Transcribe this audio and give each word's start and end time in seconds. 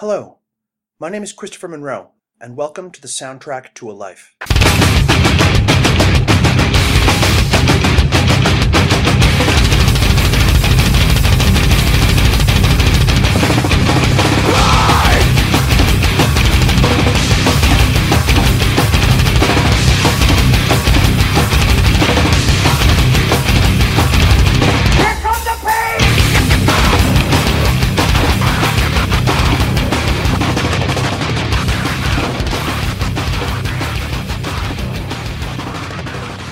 Hello, 0.00 0.38
my 0.98 1.10
name 1.10 1.22
is 1.22 1.34
Christopher 1.34 1.68
Monroe, 1.68 2.12
and 2.40 2.56
welcome 2.56 2.90
to 2.90 3.02
the 3.02 3.06
soundtrack 3.06 3.74
to 3.74 3.90
a 3.90 3.92
life. 3.92 4.34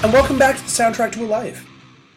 And 0.08 0.14
welcome 0.14 0.38
back 0.38 0.56
to 0.56 0.62
the 0.62 0.70
soundtrack 0.70 1.12
to 1.12 1.24
a 1.24 1.28
life. 1.28 1.68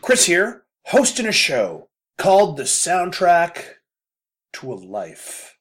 Chris 0.02 0.26
here, 0.26 0.64
hosting 0.86 1.26
a 1.26 1.34
show 1.34 1.90
called 2.18 2.56
The 2.56 2.64
Soundtrack 2.64 3.66
to 4.54 4.72
a 4.72 4.76
Life. 4.76 5.58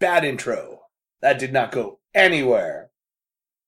Bad 0.00 0.24
intro. 0.24 0.80
That 1.22 1.38
did 1.38 1.52
not 1.52 1.70
go 1.70 2.00
anywhere. 2.14 2.90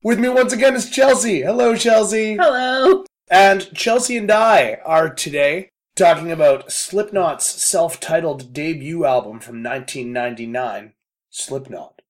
With 0.03 0.19
me 0.19 0.29
once 0.29 0.53
again 0.53 0.75
is 0.75 0.91
Chelsea. 0.91 1.43
Hello, 1.43 1.77
Chelsea. 1.77 2.35
Hello. 2.35 3.05
And 3.31 3.73
Chelsea 3.77 4.17
and 4.17 4.33
I 4.33 4.81
are 4.85 5.09
today 5.09 5.69
talking 5.95 6.33
about 6.33 6.73
Slipknot's 6.73 7.47
self 7.47 8.01
titled 8.01 8.53
debut 8.53 9.05
album 9.05 9.39
from 9.39 9.63
1999, 9.63 10.95
Slipknot. 11.31 12.03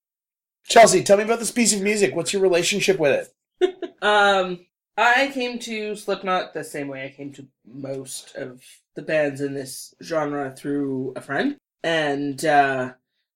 Chelsea, 0.65 1.05
tell 1.05 1.19
me 1.19 1.25
about 1.25 1.41
this 1.41 1.51
piece 1.51 1.75
of 1.75 1.83
music. 1.83 2.17
What's 2.17 2.33
your 2.33 2.41
relationship 2.41 2.99
with 2.99 3.29
it? 3.61 3.77
Um, 4.03 4.61
I 5.01 5.29
came 5.29 5.59
to 5.61 5.97
Slipknot 5.97 6.53
the 6.53 6.63
same 6.63 6.87
way 6.87 7.07
I 7.07 7.09
came 7.09 7.33
to 7.33 7.47
most 7.65 8.37
of 8.37 8.63
the 8.95 9.01
bands 9.01 9.41
in 9.41 9.55
this 9.55 9.95
genre 10.03 10.55
through 10.55 11.15
a 11.17 11.23
friend, 11.23 11.57
and 11.83 12.45
uh, 12.45 12.93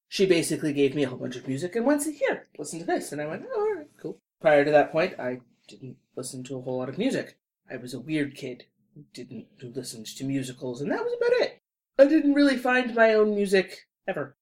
she 0.08 0.26
basically 0.26 0.74
gave 0.74 0.94
me 0.94 1.04
a 1.04 1.08
whole 1.08 1.16
bunch 1.16 1.36
of 1.36 1.48
music 1.48 1.74
and 1.74 1.86
went, 1.86 2.04
"Here, 2.04 2.48
listen 2.58 2.80
to 2.80 2.84
this," 2.84 3.12
and 3.12 3.22
I 3.22 3.26
went, 3.26 3.46
"Oh, 3.50 3.60
all 3.60 3.76
right, 3.76 3.88
cool." 3.98 4.18
Prior 4.42 4.62
to 4.62 4.70
that 4.72 4.92
point, 4.92 5.18
I 5.18 5.40
didn't 5.66 5.96
listen 6.14 6.44
to 6.44 6.58
a 6.58 6.60
whole 6.60 6.76
lot 6.76 6.90
of 6.90 6.98
music. 6.98 7.38
I 7.70 7.78
was 7.78 7.94
a 7.94 7.98
weird 7.98 8.34
kid 8.34 8.64
who 8.94 9.04
didn't 9.14 9.46
who 9.60 9.68
listened 9.68 10.04
to 10.04 10.24
musicals, 10.24 10.82
and 10.82 10.92
that 10.92 11.02
was 11.02 11.14
about 11.14 11.40
it. 11.46 11.62
I 11.98 12.04
didn't 12.04 12.34
really 12.34 12.58
find 12.58 12.94
my 12.94 13.14
own 13.14 13.34
music 13.34 13.88
ever. 14.06 14.36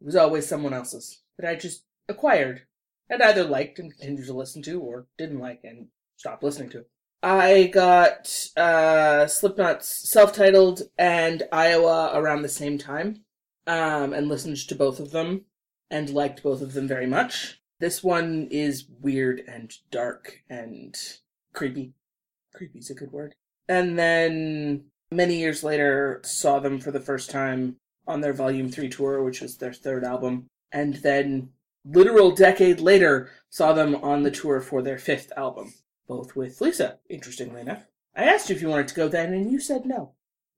It 0.00 0.06
was 0.06 0.16
always 0.16 0.46
someone 0.46 0.72
else's 0.72 1.20
that 1.36 1.46
I 1.46 1.54
just 1.54 1.84
acquired 2.08 2.62
and 3.10 3.22
either 3.22 3.44
liked 3.44 3.78
and 3.78 3.92
continued 3.92 4.24
to 4.24 4.32
listen 4.32 4.62
to, 4.62 4.80
or 4.80 5.06
didn't 5.18 5.38
like 5.38 5.60
and 5.64 5.88
stopped 6.22 6.44
listening 6.44 6.70
to. 6.70 6.84
I 7.20 7.64
got 7.74 8.48
uh, 8.56 9.26
Slipknot's 9.26 10.08
self-titled 10.08 10.82
and 10.96 11.42
Iowa 11.50 12.12
around 12.14 12.42
the 12.42 12.48
same 12.48 12.78
time, 12.78 13.24
um, 13.66 14.12
and 14.12 14.28
listened 14.28 14.56
to 14.68 14.76
both 14.76 15.00
of 15.00 15.10
them 15.10 15.46
and 15.90 16.10
liked 16.10 16.44
both 16.44 16.62
of 16.62 16.74
them 16.74 16.86
very 16.86 17.08
much. 17.08 17.60
This 17.80 18.04
one 18.04 18.46
is 18.52 18.86
weird 19.00 19.42
and 19.48 19.74
dark 19.90 20.42
and 20.48 20.96
creepy. 21.52 21.92
Creepy's 22.54 22.90
a 22.90 22.94
good 22.94 23.10
word. 23.10 23.34
And 23.68 23.98
then 23.98 24.84
many 25.10 25.40
years 25.40 25.64
later, 25.64 26.20
saw 26.24 26.60
them 26.60 26.78
for 26.78 26.92
the 26.92 27.00
first 27.00 27.30
time 27.30 27.78
on 28.06 28.20
their 28.20 28.32
Volume 28.32 28.70
Three 28.70 28.88
tour, 28.88 29.24
which 29.24 29.40
was 29.40 29.56
their 29.56 29.72
third 29.72 30.04
album, 30.04 30.46
and 30.70 30.94
then 30.94 31.48
literal 31.84 32.30
decade 32.30 32.78
later 32.78 33.28
saw 33.50 33.72
them 33.72 33.96
on 33.96 34.22
the 34.22 34.30
tour 34.30 34.60
for 34.60 34.82
their 34.82 34.98
fifth 34.98 35.32
album, 35.36 35.74
both 36.06 36.36
with 36.36 36.60
Lisa, 36.60 36.98
interestingly 37.08 37.60
enough. 37.60 37.84
I 38.14 38.24
asked 38.24 38.50
you 38.50 38.56
if 38.56 38.62
you 38.62 38.68
wanted 38.68 38.88
to 38.88 38.94
go 38.94 39.08
then, 39.08 39.32
and 39.32 39.50
you 39.50 39.60
said 39.60 39.86
no. 39.86 40.12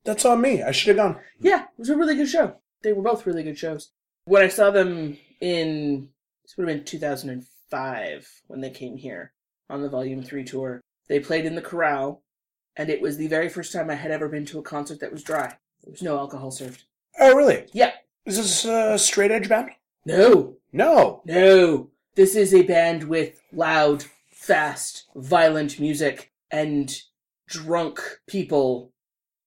That's 0.05 0.25
on 0.25 0.41
me. 0.41 0.62
I 0.62 0.72
should 0.72 0.97
have 0.97 1.06
gone. 1.06 1.22
Yeah, 1.41 1.62
it 1.62 1.78
was 1.78 1.88
a 1.88 1.97
really 1.97 2.16
good 2.16 2.28
show. 2.28 2.56
They 2.82 2.93
were 2.93 3.03
both 3.03 3.27
really 3.27 3.43
good 3.43 3.59
shows. 3.59 3.91
When 4.27 4.43
I 4.43 4.49
saw 4.49 4.71
them 4.71 5.16
in, 5.41 6.10
this 6.43 6.56
would 6.56 6.69
have 6.69 6.77
been 6.77 6.84
2005 6.84 8.43
when 8.47 8.60
they 8.60 8.71
came 8.71 8.97
here 8.97 9.33
on 9.71 9.83
the 9.83 9.88
Volume 9.88 10.22
3 10.22 10.44
tour, 10.44 10.81
they 11.09 11.21
played 11.21 11.47
in 11.47 11.54
the 11.54 11.62
Corral, 11.62 12.22
and 12.77 12.91
it 12.91 13.00
was 13.00 13.16
the 13.16 13.28
very 13.28 13.49
first 13.49 13.72
time 13.72 13.88
I 13.91 13.94
had 13.94 14.10
ever 14.10 14.28
been 14.28 14.44
to 14.47 14.59
a 14.59 14.62
concert 14.62 15.00
that 15.00 15.12
was 15.12 15.22
dry. 15.22 15.56
There 15.83 15.91
was 15.91 16.03
no 16.03 16.19
alcohol 16.19 16.50
served. 16.50 16.84
Oh, 17.19 17.34
really? 17.34 17.66
Yeah. 17.72 17.93
Is 18.27 18.37
this 18.37 18.65
a 18.65 18.99
straight 18.99 19.31
edge 19.31 19.49
band? 19.49 19.71
No, 20.04 20.56
No. 20.75 21.22
No, 21.25 21.91
this 22.16 22.34
is 22.34 22.53
a 22.53 22.62
band 22.62 23.04
with 23.04 23.41
loud, 23.53 24.06
fast, 24.44 25.06
violent 25.15 25.81
music 25.81 26.32
and 26.50 26.94
drunk 27.49 28.00
people 28.27 28.93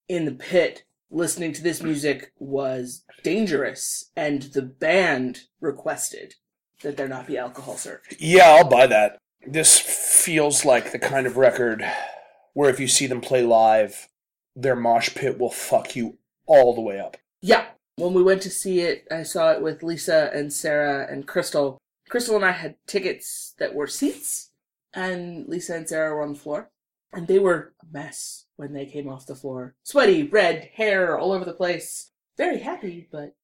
in 0.08 0.26
the 0.26 0.32
pit. 0.32 0.84
Listening 1.10 1.54
to 1.54 1.64
this 1.64 1.82
music 1.82 2.34
was 2.38 3.06
dangerous, 3.24 4.12
and 4.16 4.42
the 4.44 4.62
band 4.62 5.44
requested 5.62 6.36
that 6.82 6.98
there 6.98 7.08
not 7.08 7.28
be 7.28 7.38
alcohol 7.38 7.78
served. 7.78 8.18
Yeah, 8.20 8.50
I'll 8.50 8.70
buy 8.70 8.88
that. 8.88 9.18
This 9.46 9.80
feels 9.80 10.66
like 10.66 10.92
the 10.92 11.00
kind 11.00 11.26
of 11.26 11.38
record 11.38 11.86
where 12.54 12.70
if 12.70 12.80
you 12.80 12.88
see 12.88 13.08
them 13.08 13.22
play 13.22 13.44
live, 13.44 14.10
their 14.56 14.76
mosh 14.76 15.14
pit 15.16 15.40
will 15.40 15.52
fuck 15.52 15.96
you 15.96 16.18
all 16.46 16.76
the 16.76 16.82
way 16.82 17.00
up. 17.00 17.16
Yeah, 17.42 17.68
when 17.96 18.14
we 18.14 18.24
went 18.24 18.42
to 18.42 18.50
see 18.50 18.82
it, 18.82 19.08
I 19.10 19.24
saw 19.24 19.52
it 19.52 19.62
with 19.62 19.84
Lisa 19.84 20.30
and 20.34 20.52
Sarah 20.52 21.08
and 21.10 21.28
Crystal. 21.28 21.78
Crystal 22.10 22.36
and 22.36 22.44
I 22.44 22.52
had 22.52 22.76
tickets 22.86 23.54
that 23.60 23.74
were 23.74 23.88
seats, 23.88 24.47
and 24.98 25.48
Lisa 25.48 25.76
and 25.76 25.88
Sarah 25.88 26.14
were 26.14 26.24
on 26.24 26.34
the 26.34 26.40
floor. 26.40 26.72
And 27.14 27.28
they 27.28 27.40
were 27.40 27.74
a 27.82 27.86
mess 27.94 28.46
when 28.58 28.74
they 28.74 28.86
came 28.86 29.08
off 29.08 29.28
the 29.28 29.36
floor. 29.36 29.76
Sweaty, 29.84 30.24
red 30.24 30.72
hair 30.74 31.18
all 31.18 31.32
over 31.32 31.46
the 31.46 31.54
place. 31.54 32.12
Very 32.36 32.60
happy, 32.60 33.08
but. 33.12 33.36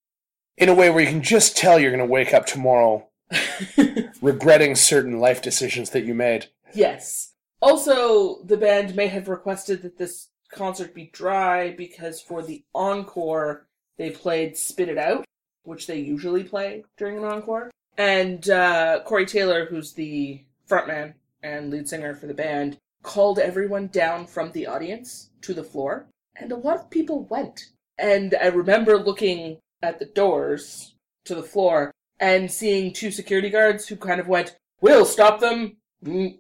In 0.58 0.68
a 0.68 0.74
way 0.74 0.90
where 0.90 1.03
you 1.03 1.09
can 1.09 1.22
just 1.22 1.56
tell 1.56 1.80
you're 1.80 1.92
going 1.92 2.06
to 2.06 2.12
wake 2.12 2.34
up 2.34 2.46
tomorrow 2.46 3.08
regretting 4.22 4.75
certain 4.75 5.19
life 5.19 5.42
decisions 5.42 5.92
that 5.92 6.06
you 6.06 6.13
made. 6.13 6.47
yes. 6.74 7.30
Also, 7.62 8.44
the 8.44 8.58
band 8.58 8.94
may 8.94 9.08
have 9.08 9.30
requested 9.30 9.84
that 9.84 9.97
this 9.97 10.28
concert 10.52 10.94
be 10.94 11.09
dry 11.13 11.72
because 11.72 12.19
for 12.19 12.44
the 12.44 12.66
encore, 12.75 13.68
they 13.97 14.09
played 14.09 14.58
Spit 14.58 14.90
It 14.90 14.97
Out, 14.97 15.24
which 15.63 15.88
they 15.88 15.97
usually 15.97 16.44
play 16.44 16.84
during 16.97 17.18
an 17.18 17.24
encore. 17.24 17.72
And 17.97 18.50
uh, 18.50 19.00
Corey 19.06 19.25
Taylor, 19.25 19.66
who's 19.66 19.94
the 19.94 20.44
frontman 20.69 21.13
and 21.44 21.70
lead 21.70 21.88
singer 21.88 22.16
for 22.16 22.28
the 22.28 22.34
band, 22.34 22.78
called 23.04 23.38
everyone 23.38 23.88
down 23.88 24.26
from 24.26 24.52
the 24.52 24.66
audience 24.66 25.30
to 25.42 25.54
the 25.54 25.64
floor. 25.64 26.08
And 26.36 26.52
a 26.52 26.58
lot 26.58 26.78
of 26.78 26.90
people 26.90 27.26
went. 27.26 27.66
And 27.98 28.36
I 28.42 28.48
remember 28.48 28.98
looking 28.98 29.59
at 29.81 30.00
the 30.00 30.06
doors 30.06 30.96
to 31.26 31.36
the 31.36 31.44
floor 31.44 31.92
and 32.20 32.52
seeing 32.52 32.94
two 32.94 33.12
security 33.12 33.50
guards 33.50 33.88
who 33.88 33.96
kind 33.96 34.20
of 34.20 34.28
went, 34.28 34.58
We'll 34.81 35.06
stop 35.06 35.40
them. 35.40 35.78
Mm. 36.04 36.40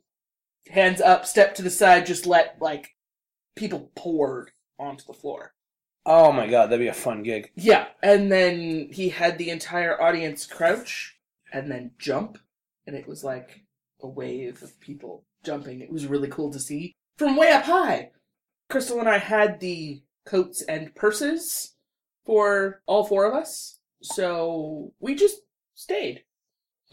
Hands 0.69 0.99
up, 0.99 1.25
step 1.25 1.55
to 1.55 1.61
the 1.61 1.69
side, 1.69 2.05
just 2.05 2.25
let, 2.25 2.57
like, 2.59 2.95
people 3.55 3.91
poured 3.95 4.51
onto 4.79 5.05
the 5.05 5.13
floor. 5.13 5.53
Oh 6.05 6.31
my 6.33 6.47
god, 6.47 6.67
that'd 6.67 6.79
be 6.79 6.87
a 6.87 6.93
fun 6.93 7.23
gig. 7.23 7.51
Yeah, 7.55 7.87
and 8.01 8.31
then 8.31 8.89
he 8.91 9.09
had 9.09 9.37
the 9.37 9.49
entire 9.49 10.01
audience 10.01 10.45
crouch 10.45 11.17
and 11.53 11.71
then 11.71 11.91
jump, 11.97 12.37
and 12.85 12.95
it 12.95 13.07
was 13.07 13.23
like 13.23 13.62
a 14.03 14.07
wave 14.07 14.61
of 14.61 14.79
people 14.79 15.23
jumping. 15.43 15.81
It 15.81 15.91
was 15.91 16.05
really 16.07 16.27
cool 16.27 16.51
to 16.51 16.59
see 16.59 16.93
from 17.17 17.35
way 17.35 17.51
up 17.51 17.63
high. 17.63 18.11
Crystal 18.69 18.99
and 18.99 19.09
I 19.09 19.17
had 19.17 19.59
the 19.59 20.01
coats 20.25 20.61
and 20.61 20.93
purses 20.95 21.75
for 22.25 22.81
all 22.85 23.05
four 23.05 23.25
of 23.25 23.33
us, 23.33 23.79
so 24.01 24.93
we 24.99 25.15
just 25.15 25.37
stayed. 25.75 26.23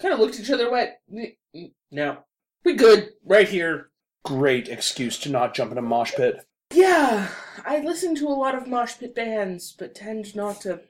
Kind 0.01 0.15
of 0.15 0.21
looked 0.21 0.35
at 0.35 0.41
each 0.41 0.51
other, 0.51 0.71
went, 0.71 0.91
"N- 1.13 1.37
n- 1.55 1.75
"No, 1.91 2.25
we 2.65 2.75
good 2.75 3.13
right 3.25 3.49
here." 3.49 3.91
Great 4.25 4.69
excuse 4.69 5.19
to 5.21 5.31
not 5.31 5.55
jump 5.55 5.73
in 5.73 5.79
a 5.79 5.83
mosh 5.83 6.15
pit. 6.15 6.45
Yeah, 6.73 7.29
I 7.65 7.81
listen 7.81 8.15
to 8.17 8.29
a 8.29 8.31
lot 8.31 8.55
of 8.55 8.67
mosh 8.67 8.99
pit 8.99 9.15
bands, 9.15 9.75
but 9.79 9.95
tend 9.95 10.35
not 10.37 10.61
to 10.63 10.83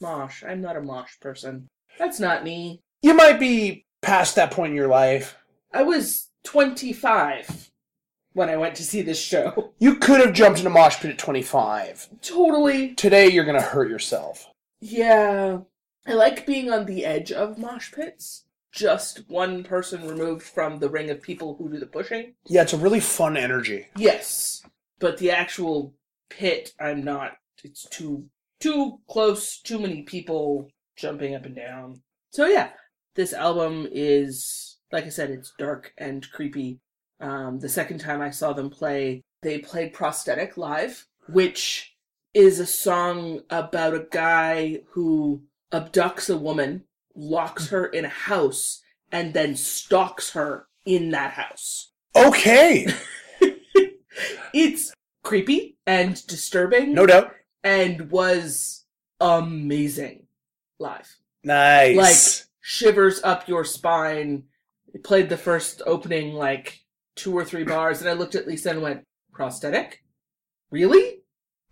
mosh. 0.00 0.44
I'm 0.44 0.60
not 0.60 0.76
a 0.76 0.80
mosh 0.80 1.18
person. 1.20 1.68
That's 1.98 2.20
not 2.20 2.44
me. 2.44 2.80
You 3.02 3.14
might 3.14 3.40
be 3.40 3.84
past 4.02 4.36
that 4.36 4.52
point 4.52 4.70
in 4.70 4.76
your 4.76 4.88
life. 4.88 5.36
I 5.72 5.82
was 5.82 6.30
25 6.44 7.70
when 8.32 8.48
I 8.48 8.56
went 8.56 8.74
to 8.76 8.82
see 8.82 9.02
this 9.02 9.20
show. 9.20 9.72
You 9.78 9.96
could 9.96 10.20
have 10.20 10.34
jumped 10.34 10.60
in 10.60 10.66
a 10.66 10.70
mosh 10.70 10.96
pit 10.98 11.12
at 11.12 11.18
25. 11.18 12.08
Totally. 12.20 12.94
Today, 12.94 13.28
you're 13.28 13.44
going 13.44 13.60
to 13.60 13.64
hurt 13.64 13.88
yourself. 13.88 14.46
Yeah. 14.80 15.58
I 16.06 16.12
like 16.14 16.46
being 16.46 16.70
on 16.70 16.86
the 16.86 17.04
edge 17.04 17.30
of 17.30 17.58
mosh 17.58 17.92
pits. 17.92 18.44
Just 18.72 19.28
one 19.28 19.62
person 19.62 20.06
removed 20.06 20.42
from 20.42 20.78
the 20.78 20.88
ring 20.88 21.10
of 21.10 21.22
people 21.22 21.54
who 21.56 21.70
do 21.70 21.78
the 21.78 21.86
pushing. 21.86 22.34
Yeah, 22.46 22.62
it's 22.62 22.72
a 22.72 22.78
really 22.78 23.00
fun 23.00 23.36
energy. 23.36 23.86
Yes. 23.96 24.62
But 24.98 25.18
the 25.18 25.30
actual 25.30 25.94
pit, 26.28 26.72
I'm 26.80 27.04
not. 27.04 27.32
It's 27.62 27.88
too 27.88 28.28
too 28.60 28.98
close, 29.08 29.60
too 29.60 29.78
many 29.78 30.02
people, 30.02 30.68
jumping 30.96 31.34
up 31.34 31.46
and 31.46 31.54
down. 31.54 32.02
So 32.30 32.46
yeah, 32.46 32.70
this 33.14 33.32
album 33.32 33.88
is 33.90 34.67
like 34.92 35.04
I 35.04 35.08
said, 35.10 35.30
it's 35.30 35.52
dark 35.58 35.92
and 35.98 36.30
creepy. 36.30 36.80
Um, 37.20 37.58
the 37.60 37.68
second 37.68 37.98
time 37.98 38.20
I 38.20 38.30
saw 38.30 38.52
them 38.52 38.70
play, 38.70 39.22
they 39.42 39.58
played 39.58 39.92
Prosthetic 39.92 40.56
live, 40.56 41.06
which 41.28 41.94
is 42.34 42.60
a 42.60 42.66
song 42.66 43.40
about 43.50 43.94
a 43.94 44.06
guy 44.10 44.80
who 44.90 45.42
abducts 45.72 46.32
a 46.32 46.36
woman, 46.36 46.84
locks 47.14 47.68
her 47.68 47.86
in 47.86 48.04
a 48.04 48.08
house, 48.08 48.82
and 49.10 49.34
then 49.34 49.56
stalks 49.56 50.32
her 50.32 50.66
in 50.84 51.10
that 51.10 51.32
house. 51.32 51.90
Okay, 52.16 52.86
It's 54.52 54.92
creepy 55.22 55.76
and 55.86 56.24
disturbing 56.26 56.92
no 56.94 57.06
doubt. 57.06 57.34
and 57.62 58.10
was 58.10 58.84
amazing 59.20 60.26
live. 60.78 61.16
Nice. 61.44 61.96
Like 61.96 62.46
shivers 62.60 63.20
up 63.22 63.48
your 63.48 63.64
spine. 63.64 64.44
It 64.94 65.04
played 65.04 65.28
the 65.28 65.36
first 65.36 65.82
opening 65.86 66.34
like 66.34 66.80
two 67.16 67.36
or 67.36 67.44
three 67.44 67.64
bars, 67.64 68.00
and 68.00 68.08
I 68.08 68.14
looked 68.14 68.34
at 68.34 68.46
Lisa 68.46 68.70
and 68.70 68.82
went, 68.82 69.04
"Prosthetic? 69.32 70.02
Really? 70.70 71.22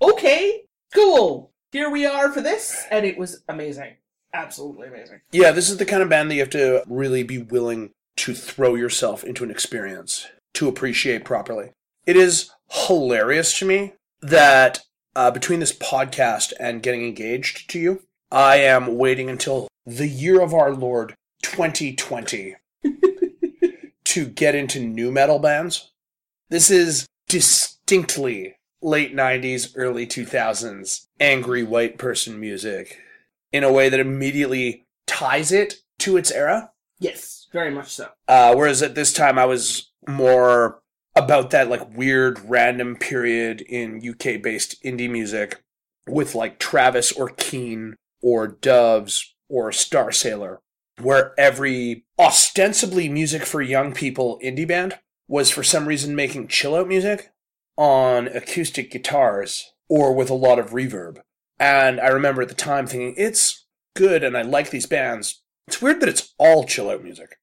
Okay, 0.02 0.64
cool. 0.94 1.52
Here 1.72 1.90
we 1.90 2.06
are 2.06 2.32
for 2.32 2.40
this," 2.40 2.84
and 2.90 3.06
it 3.06 3.18
was 3.18 3.42
amazing, 3.48 3.96
absolutely 4.34 4.88
amazing. 4.88 5.20
yeah, 5.32 5.50
this 5.50 5.70
is 5.70 5.76
the 5.76 5.84
kind 5.84 6.02
of 6.02 6.08
band 6.08 6.30
that 6.30 6.34
you 6.34 6.40
have 6.40 6.50
to 6.50 6.82
really 6.86 7.22
be 7.22 7.38
willing 7.38 7.90
to 8.16 8.34
throw 8.34 8.74
yourself 8.74 9.24
into 9.24 9.44
an 9.44 9.50
experience 9.50 10.26
to 10.54 10.68
appreciate 10.68 11.24
properly. 11.24 11.70
It 12.06 12.16
is 12.16 12.50
hilarious 12.70 13.58
to 13.58 13.64
me 13.66 13.94
that 14.22 14.80
uh, 15.14 15.30
between 15.30 15.60
this 15.60 15.72
podcast 15.72 16.52
and 16.58 16.82
getting 16.82 17.04
engaged 17.04 17.68
to 17.70 17.78
you, 17.78 18.02
I 18.30 18.56
am 18.56 18.96
waiting 18.96 19.30
until 19.30 19.68
the 19.84 20.08
year 20.08 20.40
of 20.40 20.54
our 20.54 20.72
Lord 20.72 21.14
2020 21.42 22.56
to 24.16 24.24
get 24.24 24.54
into 24.54 24.80
new 24.80 25.12
metal 25.12 25.38
bands. 25.38 25.92
This 26.48 26.70
is 26.70 27.06
distinctly 27.28 28.56
late 28.80 29.14
90s, 29.14 29.74
early 29.76 30.06
2000s 30.06 31.08
angry 31.20 31.62
white 31.62 31.98
person 31.98 32.40
music 32.40 32.98
in 33.52 33.62
a 33.62 33.70
way 33.70 33.90
that 33.90 34.00
immediately 34.00 34.86
ties 35.06 35.52
it 35.52 35.74
to 35.98 36.16
its 36.16 36.30
era. 36.30 36.70
Yes, 36.98 37.46
very 37.52 37.70
much 37.70 37.88
so. 37.88 38.08
Uh, 38.26 38.54
whereas 38.54 38.82
at 38.82 38.94
this 38.94 39.12
time, 39.12 39.38
I 39.38 39.44
was 39.44 39.92
more 40.08 40.80
about 41.14 41.50
that 41.50 41.68
like 41.68 41.94
weird 41.94 42.40
random 42.48 42.96
period 42.96 43.60
in 43.60 44.00
UK 44.02 44.40
based 44.40 44.82
indie 44.82 45.10
music 45.10 45.62
with 46.08 46.34
like 46.34 46.58
Travis 46.58 47.12
or 47.12 47.28
Keane 47.28 47.96
or 48.22 48.48
Doves 48.48 49.34
or 49.50 49.72
Starsailor, 49.72 50.60
where 51.00 51.38
every 51.38 52.04
ostensibly 52.18 53.08
music 53.08 53.44
for 53.44 53.60
young 53.60 53.92
people 53.92 54.40
indie 54.42 54.66
band 54.66 54.98
was 55.28 55.50
for 55.50 55.62
some 55.62 55.86
reason 55.86 56.14
making 56.14 56.48
chill 56.48 56.74
out 56.74 56.88
music 56.88 57.32
on 57.76 58.28
acoustic 58.28 58.90
guitars 58.90 59.72
or 59.88 60.14
with 60.14 60.30
a 60.30 60.34
lot 60.34 60.58
of 60.58 60.70
reverb. 60.70 61.18
And 61.58 62.00
I 62.00 62.08
remember 62.08 62.42
at 62.42 62.48
the 62.48 62.54
time 62.54 62.86
thinking, 62.86 63.14
it's 63.16 63.66
good 63.94 64.22
and 64.22 64.36
I 64.36 64.42
like 64.42 64.70
these 64.70 64.86
bands. 64.86 65.42
It's 65.66 65.82
weird 65.82 66.00
that 66.00 66.08
it's 66.08 66.34
all 66.38 66.64
chill 66.64 66.90
out 66.90 67.02
music. 67.02 67.38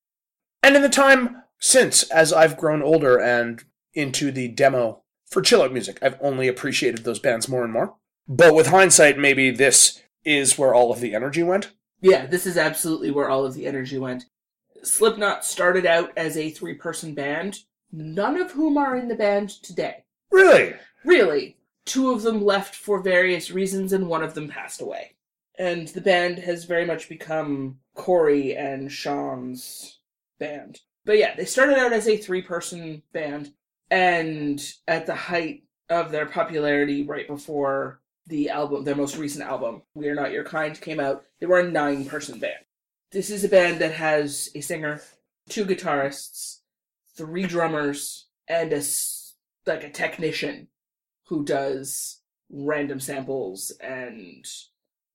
And 0.62 0.76
in 0.76 0.82
the 0.82 0.90
time 0.90 1.44
since, 1.60 2.04
as 2.04 2.32
I've 2.32 2.58
grown 2.58 2.82
older 2.82 3.20
and 3.20 3.64
into 3.94 4.32
the 4.32 4.48
demo 4.48 5.04
for 5.30 5.42
chill 5.42 5.62
out 5.62 5.74
music, 5.74 6.00
I've 6.02 6.18
only 6.22 6.48
appreciated 6.48 7.04
those 7.04 7.20
bands 7.20 7.50
more 7.50 7.64
and 7.64 7.74
more. 7.74 7.96
But 8.28 8.56
with 8.56 8.68
hindsight, 8.68 9.18
maybe 9.18 9.52
this 9.52 10.02
is 10.24 10.58
where 10.58 10.74
all 10.74 10.92
of 10.92 11.02
the 11.02 11.14
energy 11.14 11.44
went. 11.44 11.72
Yeah, 12.04 12.26
this 12.26 12.46
is 12.46 12.58
absolutely 12.58 13.12
where 13.12 13.30
all 13.30 13.46
of 13.46 13.54
the 13.54 13.66
energy 13.66 13.98
went. 13.98 14.26
Slipknot 14.84 15.46
started 15.46 15.86
out 15.86 16.12
as 16.18 16.36
a 16.36 16.50
three 16.50 16.74
person 16.74 17.16
band, 17.16 17.60
none 17.94 18.36
of 18.36 18.52
whom 18.52 18.78
are 18.78 18.98
in 18.98 19.08
the 19.08 19.16
band 19.16 19.50
today. 19.50 20.04
Really? 20.30 20.74
Really. 21.06 21.58
Two 21.86 22.12
of 22.12 22.22
them 22.22 22.44
left 22.44 22.76
for 22.76 23.02
various 23.02 23.52
reasons, 23.52 23.94
and 23.94 24.08
one 24.10 24.22
of 24.22 24.34
them 24.34 24.50
passed 24.50 24.82
away. 24.82 25.14
And 25.58 25.88
the 25.90 26.02
band 26.02 26.40
has 26.40 26.66
very 26.66 26.86
much 26.86 27.08
become 27.08 27.80
Corey 27.96 28.58
and 28.58 28.92
Shawn's 28.92 30.00
band. 30.40 30.82
But 31.06 31.18
yeah, 31.18 31.36
they 31.36 31.46
started 31.46 31.78
out 31.78 31.94
as 31.94 32.08
a 32.10 32.18
three 32.18 32.42
person 32.42 33.02
band, 33.14 33.54
and 33.90 34.62
at 34.90 35.06
the 35.06 35.16
height 35.16 35.64
of 35.90 36.12
their 36.12 36.26
popularity, 36.26 37.04
right 37.04 37.28
before 37.28 38.02
the 38.28 38.50
album, 38.50 38.84
their 38.84 38.96
most 38.96 39.18
recent 39.18 39.44
album, 39.44 39.82
We 39.96 40.08
Are 40.10 40.16
Not 40.16 40.32
Your 40.32 40.44
Kind, 40.44 40.80
came 40.80 41.00
out, 41.00 41.24
they 41.40 41.46
were 41.46 41.60
a 41.60 41.70
nine 41.72 42.06
person 42.06 42.40
band. 42.40 42.54
This 43.12 43.30
is 43.30 43.44
a 43.44 43.50
band 43.50 43.80
that 43.80 43.92
has 43.94 44.50
a 44.56 44.62
singer, 44.62 45.02
two 45.50 45.66
guitarists, 45.66 46.60
three 47.16 47.46
drummers, 47.46 48.28
and 48.48 48.72
a 48.74 48.82
like 49.66 49.84
a 49.84 49.90
technician 49.90 50.68
who 51.28 51.46
does 51.46 52.20
random 52.52 53.00
samples 53.00 53.72
and 53.80 54.46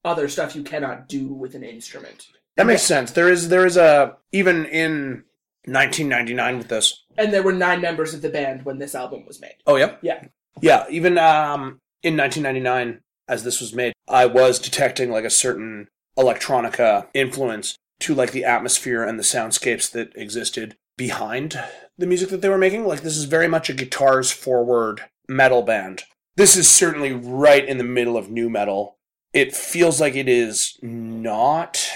other 0.04 0.28
stuff 0.28 0.56
you 0.56 0.62
cannot 0.62 1.08
do 1.08 1.28
with 1.28 1.54
an 1.54 1.62
instrument. 1.64 2.28
That 2.56 2.66
makes 2.66 2.82
sense. 2.82 3.11
There 3.12 3.31
is 3.31 3.49
there 3.49 3.66
is 3.66 3.76
a 3.76 4.16
even 4.32 4.64
in 4.66 5.25
1999 5.66 6.58
with 6.58 6.69
this. 6.69 7.04
And 7.16 7.32
there 7.32 7.43
were 7.43 7.52
nine 7.52 7.81
members 7.81 8.14
of 8.14 8.22
the 8.22 8.28
band 8.31 8.64
when 8.64 8.78
this 8.78 8.94
album 8.94 9.25
was 9.26 9.40
made. 9.40 9.56
Oh 9.66 9.76
yeah, 9.76 9.96
Yeah. 10.02 10.25
yeah. 10.61 10.87
Even 10.88 11.19
um, 11.19 11.81
in 12.03 12.17
1999, 12.17 13.00
as 13.29 13.45
this 13.45 13.61
was 13.61 13.75
made, 13.75 13.93
I 14.09 14.27
was 14.27 14.59
detecting 14.59 15.11
like 15.11 15.25
a 15.25 15.31
certain 15.31 15.89
electronica 16.19 17.06
influence 17.15 17.77
to 18.00 18.15
like 18.15 18.33
the 18.33 18.45
atmosphere 18.45 19.03
and 19.03 19.19
the 19.19 19.23
soundscapes 19.25 19.91
that 19.93 20.12
existed 20.17 20.77
behind 20.97 21.59
the 21.97 22.06
music 22.06 22.29
that 22.31 22.41
they 22.43 22.49
were 22.49 22.59
making. 22.59 22.85
Like 22.87 23.03
this 23.03 23.17
is 23.17 23.25
very 23.25 23.49
much 23.49 23.69
a 23.69 23.75
guitars 23.75 24.31
forward 24.31 25.03
metal 25.29 25.62
band. 25.62 26.03
This 26.37 26.56
is 26.56 26.69
certainly 26.71 27.12
right 27.12 27.65
in 27.65 27.79
the 27.79 27.85
middle 27.85 28.17
of 28.17 28.31
nu 28.31 28.49
metal. 28.49 28.97
It 29.33 29.55
feels 29.55 30.00
like 30.00 30.15
it 30.15 30.29
is 30.29 30.79
not 30.83 31.89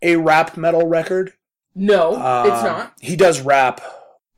a 0.00 0.16
rap 0.16 0.56
metal 0.56 0.86
record. 0.86 1.32
No, 1.74 2.10
it's 2.12 2.58
Um, 2.60 2.64
not. 2.64 2.94
He 3.00 3.16
does 3.16 3.40
rap 3.40 3.80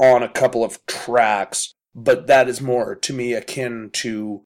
on 0.00 0.22
a 0.22 0.28
couple 0.28 0.64
of 0.64 0.84
tracks, 0.86 1.74
but 1.94 2.26
that 2.26 2.48
is 2.48 2.60
more 2.60 2.94
to 2.96 3.12
me 3.12 3.32
akin 3.34 3.90
to 3.94 4.42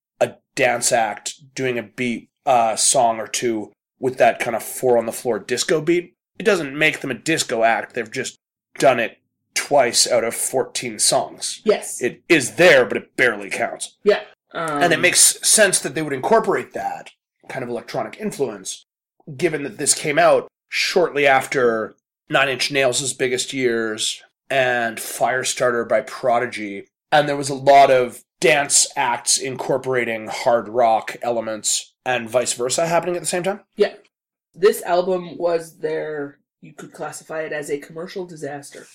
dance 0.56 0.91
act 0.91 1.55
doing 1.55 1.79
a 1.79 1.82
beat 1.85 2.29
uh, 2.44 2.75
song 2.75 3.20
or 3.20 3.29
two 3.29 3.70
with 4.00 4.19
that 4.19 4.41
kind 4.41 4.56
of 4.56 4.62
four 4.62 4.99
on 4.99 5.06
the 5.06 5.12
floor 5.12 5.38
disco 5.38 5.81
beat. 5.81 6.14
It 6.38 6.43
doesn't 6.44 6.76
make 6.76 7.00
them 7.00 7.11
a 7.11 7.14
disco 7.14 7.62
act. 7.62 7.94
They've 7.94 8.10
just 8.10 8.36
done 8.79 8.98
it 8.98 9.19
twice 9.55 10.06
out 10.10 10.25
of 10.25 10.34
14 10.34 10.98
songs. 10.98 11.63
Yes. 11.65 12.03
It 12.03 12.22
is 12.29 12.56
there, 12.56 12.84
but 12.84 12.96
it 12.98 13.17
barely 13.17 13.48
counts. 13.51 13.96
yeah. 14.05 14.22
Um, 14.53 14.82
And 14.82 14.93
it 14.93 15.01
makes 15.01 15.20
sense 15.48 15.79
that 15.81 15.94
they 15.94 16.03
would 16.03 16.13
incorporate 16.13 16.72
that 16.72 17.10
kind 17.48 17.63
of 17.63 17.69
electronic 17.69 18.19
influence, 18.20 18.84
given 19.36 19.63
that 19.65 19.79
this 19.79 19.94
came 19.94 20.19
out 20.19 20.48
shortly 20.69 21.27
after 21.27 21.96
Nine 22.29 22.48
Inch 22.48 22.70
Nails' 22.70 23.13
biggest 23.13 23.53
years 23.53 24.22
and 24.51 24.98
Firestarter 24.98 25.89
by 25.89 26.01
Prodigy. 26.03 26.86
And 27.10 27.29
there 27.29 27.36
was 27.36 27.48
a 27.51 27.55
lot 27.55 27.91
of 27.91 28.22
dance 28.46 28.86
acts 28.96 29.38
incorporating 29.38 30.29
hard 30.29 30.69
rock 30.69 31.17
elements 31.22 31.94
and 32.05 32.29
vice 32.29 32.53
versa 32.53 32.86
happening 32.86 33.17
at 33.17 33.22
the 33.22 33.26
same 33.26 33.43
time. 33.43 33.60
Yeah. 33.76 33.94
This 34.55 34.82
album 34.82 35.36
was 35.36 35.79
their, 35.79 36.38
you 36.62 36.72
could 36.72 36.93
classify 36.93 37.43
it 37.43 37.53
as 37.53 37.70
a 37.70 37.79
commercial 37.79 38.24
disaster. 38.26 38.86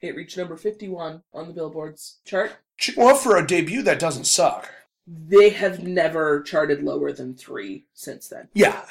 It 0.00 0.14
reached 0.16 0.36
number 0.36 0.56
51 0.56 1.22
on 1.32 1.46
the 1.48 1.54
Billboard's 1.54 2.18
chart. 2.24 2.52
Ch- 2.78 2.96
Well, 2.96 3.16
for 3.16 3.36
a 3.36 3.46
debut, 3.46 3.82
that 3.82 3.98
doesn't 3.98 4.24
suck. 4.26 4.70
They 5.06 5.48
have 5.50 5.82
never 5.82 6.42
charted 6.42 6.82
lower 6.82 7.12
than 7.12 7.34
three 7.34 7.86
since 7.94 8.28
then. 8.28 8.48
Yeah. 8.52 8.84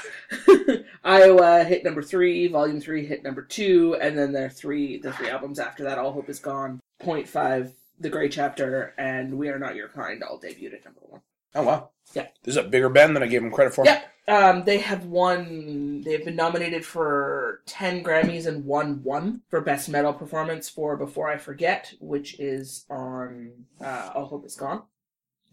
Iowa 1.03 1.63
hit 1.63 1.83
number 1.83 2.01
three, 2.01 2.47
Volume 2.47 2.81
Three 2.81 3.05
hit 3.05 3.23
number 3.23 3.43
two, 3.43 3.95
and 4.01 4.17
then 4.17 4.31
their 4.31 4.49
three 4.49 4.97
the 4.97 5.13
three 5.13 5.29
albums 5.29 5.59
after 5.59 5.83
that, 5.83 5.99
All 5.99 6.11
Hope 6.11 6.27
Is 6.27 6.39
Gone, 6.39 6.79
Point 6.99 7.27
Five, 7.27 7.71
The 7.99 8.09
Gray 8.09 8.29
Chapter, 8.29 8.93
and 8.97 9.37
We 9.37 9.49
Are 9.49 9.59
Not 9.59 9.75
Your 9.75 9.87
Kind 9.89 10.23
all 10.23 10.39
debuted 10.39 10.75
at 10.75 10.85
number 10.85 11.01
one. 11.01 11.21
Oh, 11.55 11.63
wow. 11.63 11.89
Yeah. 12.13 12.27
This 12.43 12.53
is 12.53 12.57
a 12.57 12.63
bigger 12.63 12.89
band 12.89 13.15
than 13.15 13.23
I 13.23 13.27
gave 13.27 13.41
them 13.41 13.51
credit 13.51 13.73
for. 13.73 13.85
Yeah. 13.85 14.01
Um, 14.27 14.65
they 14.65 14.79
have 14.79 15.05
won. 15.05 16.01
They've 16.01 16.23
been 16.23 16.35
nominated 16.35 16.85
for 16.85 17.61
ten 17.65 18.03
Grammys 18.03 18.45
and 18.45 18.65
won 18.65 19.01
one 19.01 19.41
for 19.49 19.61
Best 19.61 19.87
Metal 19.87 20.13
Performance 20.13 20.67
for 20.67 20.97
Before 20.97 21.29
I 21.29 21.37
Forget, 21.37 21.93
which 22.01 22.37
is 22.37 22.85
on 22.89 23.53
uh, 23.79 24.11
All 24.13 24.25
Hope 24.25 24.45
Is 24.45 24.55
Gone. 24.55 24.83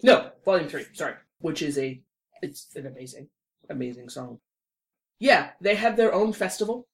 No, 0.02 0.32
Volume 0.44 0.68
Three. 0.68 0.86
Sorry, 0.92 1.14
which 1.38 1.62
is 1.62 1.78
a 1.78 2.02
it's 2.42 2.74
an 2.74 2.86
amazing, 2.86 3.28
amazing 3.70 4.08
song. 4.08 4.40
Yeah, 5.20 5.50
they 5.60 5.76
have 5.76 5.96
their 5.96 6.12
own 6.12 6.32
festival 6.32 6.88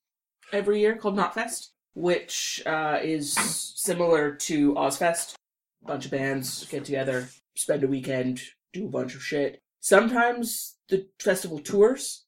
every 0.52 0.80
year 0.80 0.96
called 0.96 1.16
Knotfest, 1.16 1.68
which 1.94 2.62
uh, 2.66 2.98
is 3.02 3.32
similar 3.32 4.32
to 4.32 4.74
Ozzfest. 4.74 5.34
A 5.82 5.86
bunch 5.86 6.04
of 6.04 6.10
bands 6.10 6.66
get 6.66 6.84
together, 6.84 7.28
spend 7.54 7.84
a 7.84 7.88
weekend, 7.88 8.40
do 8.72 8.86
a 8.86 8.90
bunch 8.90 9.14
of 9.14 9.22
shit. 9.22 9.60
Sometimes 9.80 10.76
the 10.88 11.06
festival 11.18 11.58
tours, 11.58 12.24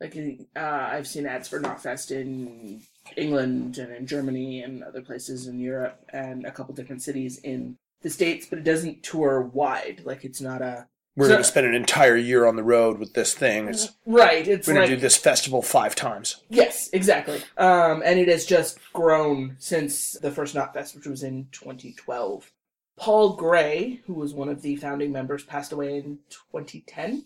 Like 0.00 0.16
uh, 0.56 0.60
I've 0.60 1.06
seen 1.06 1.26
ads 1.26 1.48
for 1.48 1.60
Knotfest 1.60 2.10
in 2.10 2.82
England 3.16 3.78
and 3.78 3.92
in 3.92 4.06
Germany 4.06 4.62
and 4.62 4.82
other 4.82 5.02
places 5.02 5.46
in 5.46 5.58
Europe 5.58 5.98
and 6.12 6.44
a 6.46 6.50
couple 6.50 6.74
different 6.74 7.02
cities 7.02 7.38
in 7.38 7.76
the 8.02 8.10
states, 8.10 8.46
but 8.48 8.58
it 8.58 8.64
doesn't 8.64 9.02
tour 9.02 9.42
wide. 9.42 10.02
Like 10.04 10.24
it's 10.24 10.40
not 10.40 10.62
a 10.62 10.86
We're 11.16 11.26
So- 11.26 11.30
going 11.32 11.42
to 11.42 11.48
spend 11.48 11.66
an 11.66 11.74
entire 11.74 12.16
year 12.16 12.46
on 12.46 12.56
the 12.56 12.62
road 12.62 12.98
with 12.98 13.12
this 13.14 13.34
thing. 13.34 13.68
It's, 13.68 13.88
right. 14.06 14.46
It's 14.46 14.66
we're 14.68 14.74
going 14.74 14.84
like 14.84 14.90
to 14.90 14.96
do 14.96 15.00
this 15.02 15.16
festival 15.16 15.60
five 15.62 15.94
times. 15.94 16.42
yes, 16.48 16.88
exactly. 16.92 17.40
Um, 17.58 18.02
and 18.04 18.18
it 18.18 18.28
has 18.28 18.44
just 18.46 18.78
grown 18.92 19.56
since 19.58 20.12
the 20.12 20.30
first 20.30 20.54
Knotfest, 20.54 20.94
which 20.94 21.06
was 21.06 21.22
in 21.22 21.48
2012. 21.52 22.50
Paul 23.00 23.32
Gray, 23.32 24.02
who 24.06 24.12
was 24.12 24.34
one 24.34 24.50
of 24.50 24.60
the 24.60 24.76
founding 24.76 25.10
members, 25.10 25.42
passed 25.42 25.72
away 25.72 25.96
in 25.96 26.18
2010 26.28 27.24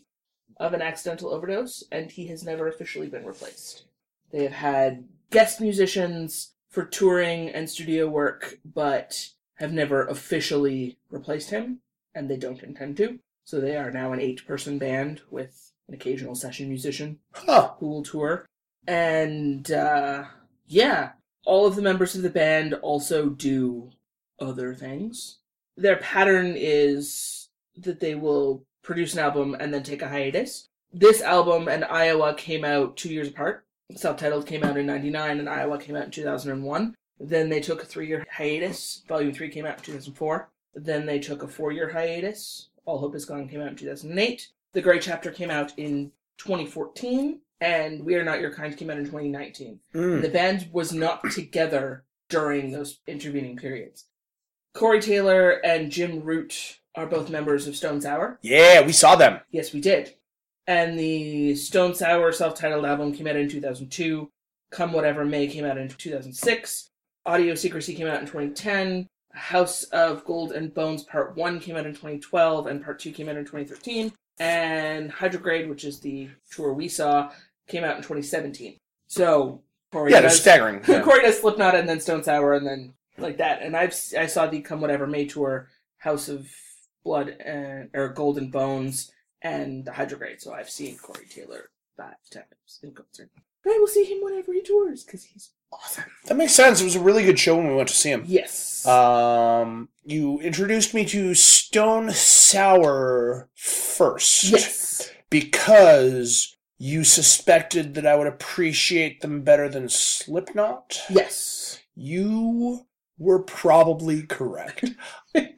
of 0.58 0.72
an 0.72 0.80
accidental 0.80 1.30
overdose, 1.34 1.82
and 1.90 2.12
he 2.12 2.28
has 2.28 2.44
never 2.44 2.68
officially 2.68 3.08
been 3.08 3.26
replaced. 3.26 3.82
They 4.30 4.44
have 4.44 4.52
had 4.52 5.08
guest 5.30 5.60
musicians 5.60 6.52
for 6.70 6.84
touring 6.84 7.48
and 7.48 7.68
studio 7.68 8.08
work, 8.08 8.60
but 8.64 9.30
have 9.54 9.72
never 9.72 10.06
officially 10.06 10.96
replaced 11.10 11.50
him, 11.50 11.80
and 12.14 12.30
they 12.30 12.36
don't 12.36 12.62
intend 12.62 12.96
to. 12.98 13.18
So 13.44 13.60
they 13.60 13.76
are 13.76 13.90
now 13.90 14.12
an 14.12 14.20
eight 14.20 14.46
person 14.46 14.78
band 14.78 15.22
with 15.28 15.72
an 15.88 15.94
occasional 15.94 16.36
session 16.36 16.68
musician 16.68 17.18
Huh. 17.32 17.72
who 17.78 17.88
will 17.88 18.04
tour. 18.04 18.46
And 18.86 19.68
uh, 19.72 20.26
yeah, 20.68 21.12
all 21.44 21.66
of 21.66 21.74
the 21.74 21.82
members 21.82 22.14
of 22.14 22.22
the 22.22 22.30
band 22.30 22.74
also 22.74 23.28
do 23.28 23.90
other 24.38 24.72
things. 24.72 25.38
Their 25.76 25.96
pattern 25.96 26.54
is 26.56 27.48
that 27.76 28.00
they 28.00 28.14
will 28.14 28.64
produce 28.82 29.14
an 29.14 29.20
album 29.20 29.56
and 29.58 29.72
then 29.72 29.82
take 29.82 30.02
a 30.02 30.08
hiatus. 30.08 30.68
This 30.92 31.20
album 31.20 31.68
and 31.68 31.84
Iowa 31.84 32.34
came 32.34 32.64
out 32.64 32.96
two 32.96 33.12
years 33.12 33.28
apart. 33.28 33.66
Self 33.96 34.16
titled 34.16 34.46
came 34.46 34.62
out 34.62 34.76
in 34.76 34.86
99 34.86 35.40
and 35.40 35.48
Iowa 35.48 35.78
came 35.78 35.96
out 35.96 36.04
in 36.04 36.10
2001. 36.10 36.94
Then 37.18 37.48
they 37.48 37.60
took 37.60 37.82
a 37.82 37.86
three 37.86 38.06
year 38.06 38.24
hiatus. 38.30 39.02
Volume 39.08 39.32
3 39.32 39.48
came 39.48 39.66
out 39.66 39.78
in 39.78 39.84
2004. 39.84 40.48
Then 40.74 41.06
they 41.06 41.18
took 41.18 41.42
a 41.42 41.48
four 41.48 41.72
year 41.72 41.90
hiatus. 41.90 42.68
All 42.84 42.98
Hope 42.98 43.14
Is 43.14 43.24
Gone 43.24 43.48
came 43.48 43.60
out 43.60 43.68
in 43.68 43.76
2008. 43.76 44.48
The 44.72 44.82
Gray 44.82 44.98
Chapter 44.98 45.30
came 45.30 45.50
out 45.50 45.72
in 45.76 46.12
2014. 46.38 47.40
And 47.60 48.04
We 48.04 48.16
Are 48.16 48.24
Not 48.24 48.40
Your 48.40 48.52
Kind 48.52 48.76
came 48.76 48.90
out 48.90 48.98
in 48.98 49.04
2019. 49.04 49.80
Mm. 49.94 50.22
The 50.22 50.28
band 50.28 50.68
was 50.72 50.92
not 50.92 51.22
together 51.30 52.04
during 52.28 52.72
those 52.72 53.00
intervening 53.06 53.56
periods. 53.56 54.06
Corey 54.74 55.00
Taylor 55.00 55.50
and 55.64 55.90
Jim 55.90 56.20
Root 56.22 56.78
are 56.96 57.06
both 57.06 57.30
members 57.30 57.66
of 57.66 57.76
Stone 57.76 58.00
Sour. 58.00 58.38
Yeah, 58.42 58.84
we 58.84 58.92
saw 58.92 59.16
them. 59.16 59.40
Yes, 59.50 59.72
we 59.72 59.80
did. 59.80 60.14
And 60.66 60.98
the 60.98 61.54
Stone 61.54 61.94
Sour 61.94 62.32
self 62.32 62.54
titled 62.58 62.84
album 62.84 63.12
came 63.14 63.26
out 63.26 63.36
in 63.36 63.48
2002. 63.48 64.28
Come 64.70 64.92
Whatever 64.92 65.24
May 65.24 65.46
came 65.46 65.64
out 65.64 65.78
in 65.78 65.88
2006. 65.88 66.88
Audio 67.26 67.54
Secrecy 67.54 67.94
came 67.94 68.06
out 68.08 68.20
in 68.20 68.26
2010. 68.26 69.06
House 69.32 69.84
of 69.84 70.24
Gold 70.24 70.52
and 70.52 70.72
Bones 70.74 71.02
Part 71.04 71.36
1 71.36 71.60
came 71.60 71.76
out 71.76 71.86
in 71.86 71.92
2012, 71.92 72.66
and 72.66 72.84
Part 72.84 72.98
2 73.00 73.12
came 73.12 73.28
out 73.28 73.36
in 73.36 73.44
2013. 73.44 74.12
And 74.38 75.10
Hydrograd, 75.10 75.68
which 75.68 75.84
is 75.84 76.00
the 76.00 76.28
tour 76.50 76.72
we 76.72 76.88
saw, 76.88 77.30
came 77.68 77.84
out 77.84 77.96
in 77.96 78.02
2017. 78.02 78.76
So, 79.06 79.62
Corey 79.92 80.10
Yeah, 80.12 80.20
they're 80.20 80.30
does, 80.30 80.40
staggering. 80.40 80.82
Yeah. 80.88 81.02
Corey 81.02 81.22
does 81.22 81.38
Slipknot 81.40 81.74
and 81.74 81.88
then 81.88 82.00
Stone 82.00 82.24
Sour 82.24 82.54
and 82.54 82.66
then 82.66 82.94
like 83.18 83.38
that. 83.38 83.62
And 83.62 83.76
I've 83.76 83.94
I 84.18 84.26
saw 84.26 84.46
the 84.46 84.60
Come 84.60 84.80
Whatever 84.80 85.06
May 85.06 85.26
tour, 85.26 85.68
House 85.98 86.28
of 86.28 86.48
Blood 87.04 87.28
and 87.28 87.90
or 87.94 88.08
Golden 88.08 88.50
Bones 88.50 89.12
and 89.42 89.84
the 89.84 89.92
Hydrograd. 89.92 90.40
So 90.40 90.52
I've 90.52 90.70
seen 90.70 90.98
Corey 90.98 91.26
Taylor 91.28 91.70
five 91.96 92.14
times 92.30 92.80
in 92.82 92.92
concert. 92.92 93.30
But 93.62 93.72
I 93.72 93.78
will 93.78 93.86
see 93.86 94.04
him 94.04 94.18
whenever 94.22 94.52
he 94.52 94.62
tours 94.62 95.04
because 95.04 95.24
he's 95.24 95.50
awesome. 95.72 96.04
That 96.26 96.36
makes 96.36 96.52
sense. 96.54 96.80
It 96.80 96.84
was 96.84 96.96
a 96.96 97.00
really 97.00 97.24
good 97.24 97.38
show 97.38 97.56
when 97.56 97.68
we 97.68 97.74
went 97.74 97.88
to 97.88 97.94
see 97.94 98.10
him. 98.10 98.24
Yes. 98.26 98.86
Um, 98.86 99.88
you 100.04 100.38
introduced 100.40 100.92
me 100.94 101.04
to 101.06 101.34
Stone 101.34 102.10
Sour 102.10 103.48
first. 103.54 104.44
yes. 104.44 105.10
Because 105.30 106.56
you 106.78 107.04
suspected 107.04 107.94
that 107.94 108.06
I 108.06 108.16
would 108.16 108.26
appreciate 108.26 109.20
them 109.20 109.42
better 109.42 109.68
than 109.68 109.88
Slipknot. 109.88 111.00
Yes. 111.08 111.80
You 111.94 112.86
were 113.18 113.38
probably 113.38 114.22
correct. 114.22 114.90
I 115.34 115.52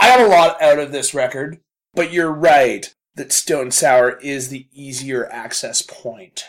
got 0.00 0.20
a 0.20 0.28
lot 0.28 0.60
out 0.62 0.78
of 0.78 0.92
this 0.92 1.14
record, 1.14 1.60
but 1.94 2.12
you're 2.12 2.32
right 2.32 2.92
that 3.16 3.32
Stone 3.32 3.72
Sour 3.72 4.18
is 4.18 4.48
the 4.48 4.68
easier 4.72 5.30
access 5.30 5.82
point, 5.82 6.44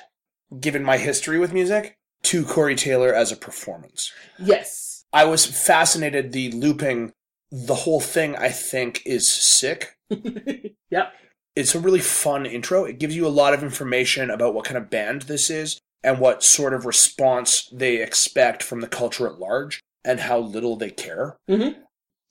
given 0.59 0.83
my 0.83 0.97
history 0.97 1.39
with 1.39 1.53
music, 1.53 1.97
to 2.23 2.45
Corey 2.45 2.75
Taylor 2.75 3.13
as 3.13 3.31
a 3.31 3.37
performance. 3.37 4.11
yes. 4.37 5.05
I 5.11 5.25
was 5.25 5.45
fascinated 5.45 6.31
the 6.31 6.51
looping 6.51 7.13
the 7.51 7.73
whole 7.73 7.99
thing 7.99 8.35
I 8.35 8.49
think 8.49 9.01
is 9.07 9.27
sick. 9.27 9.97
yep. 10.91 11.13
It's 11.55 11.73
a 11.73 11.79
really 11.79 11.99
fun 11.99 12.45
intro. 12.45 12.85
It 12.85 12.99
gives 12.99 13.15
you 13.15 13.25
a 13.25 13.29
lot 13.29 13.55
of 13.55 13.63
information 13.63 14.29
about 14.29 14.53
what 14.53 14.65
kind 14.65 14.77
of 14.77 14.91
band 14.91 15.23
this 15.23 15.49
is 15.49 15.79
and 16.03 16.19
what 16.19 16.43
sort 16.43 16.75
of 16.75 16.85
response 16.85 17.67
they 17.73 18.01
expect 18.01 18.61
from 18.61 18.81
the 18.81 18.87
culture 18.87 19.27
at 19.27 19.39
large 19.39 19.81
and 20.03 20.21
how 20.21 20.39
little 20.39 20.75
they 20.75 20.89
care. 20.89 21.37
Mhm. 21.49 21.75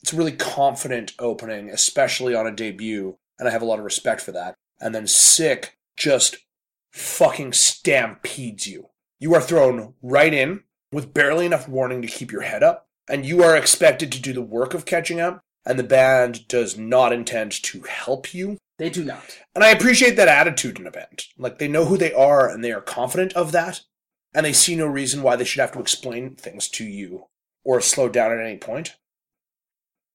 It's 0.03 0.13
a 0.13 0.17
really 0.17 0.33
confident 0.33 1.13
opening, 1.19 1.71
especially 1.71 2.35
on 2.35 2.47
a 2.47 2.55
debut, 2.55 3.19
and 3.39 3.49
I 3.49 3.51
have 3.51 3.63
a 3.63 3.67
lot 3.67 3.79
of 3.79 3.85
respect 3.85 4.21
for 4.21 4.33
that. 4.33 4.55
And 4.81 4.95
then 4.95 5.07
Sick 5.07 5.77
just 5.97 6.37
fucking 6.93 7.53
stampedes 7.53 8.67
you. 8.67 8.91
You 9.19 9.35
are 9.35 9.41
thrown 9.41 9.95
right 10.01 10.33
in 10.33 10.63
with 10.93 11.13
barely 11.13 11.47
enough 11.47 11.69
warning 11.69 12.01
to 12.03 12.09
keep 12.09 12.31
your 12.31 12.43
head 12.43 12.63
up, 12.63 12.87
and 13.09 13.27
you 13.27 13.43
are 13.43 13.57
expected 13.57 14.13
to 14.13 14.21
do 14.21 14.33
the 14.33 14.43
work 14.43 14.73
of 14.73 14.85
catching 14.85 15.21
up, 15.21 15.41
and 15.67 15.79
the 15.79 15.85
band 15.85 16.47
does 16.49 16.79
not 16.79 17.13
intend 17.13 17.53
to 17.65 17.83
help 17.83 18.33
you. 18.33 18.57
They 18.79 18.91
do 18.91 19.05
not. 19.05 19.39
And 19.57 19.65
I 19.65 19.71
appreciate 19.71 20.15
that 20.17 20.29
attitude 20.29 20.79
in 20.79 20.87
a 20.87 20.93
band. 20.93 21.25
Like, 21.37 21.59
they 21.59 21.67
know 21.67 21.85
who 21.85 21.97
they 21.99 22.13
are, 22.13 22.49
and 22.49 22.65
they 22.65 22.73
are 22.73 22.81
confident 22.81 23.33
of 23.33 23.51
that, 23.53 23.83
and 24.33 24.47
they 24.47 24.53
see 24.53 24.77
no 24.77 24.87
reason 24.87 25.23
why 25.23 25.35
they 25.35 25.45
should 25.45 25.61
have 25.61 25.73
to 25.73 25.81
explain 25.81 26.37
things 26.37 26.69
to 26.69 26.85
you 26.85 27.27
or 27.69 27.83
slow 27.83 28.09
down 28.09 28.33
at 28.33 28.43
any 28.43 28.57
point. 28.57 28.97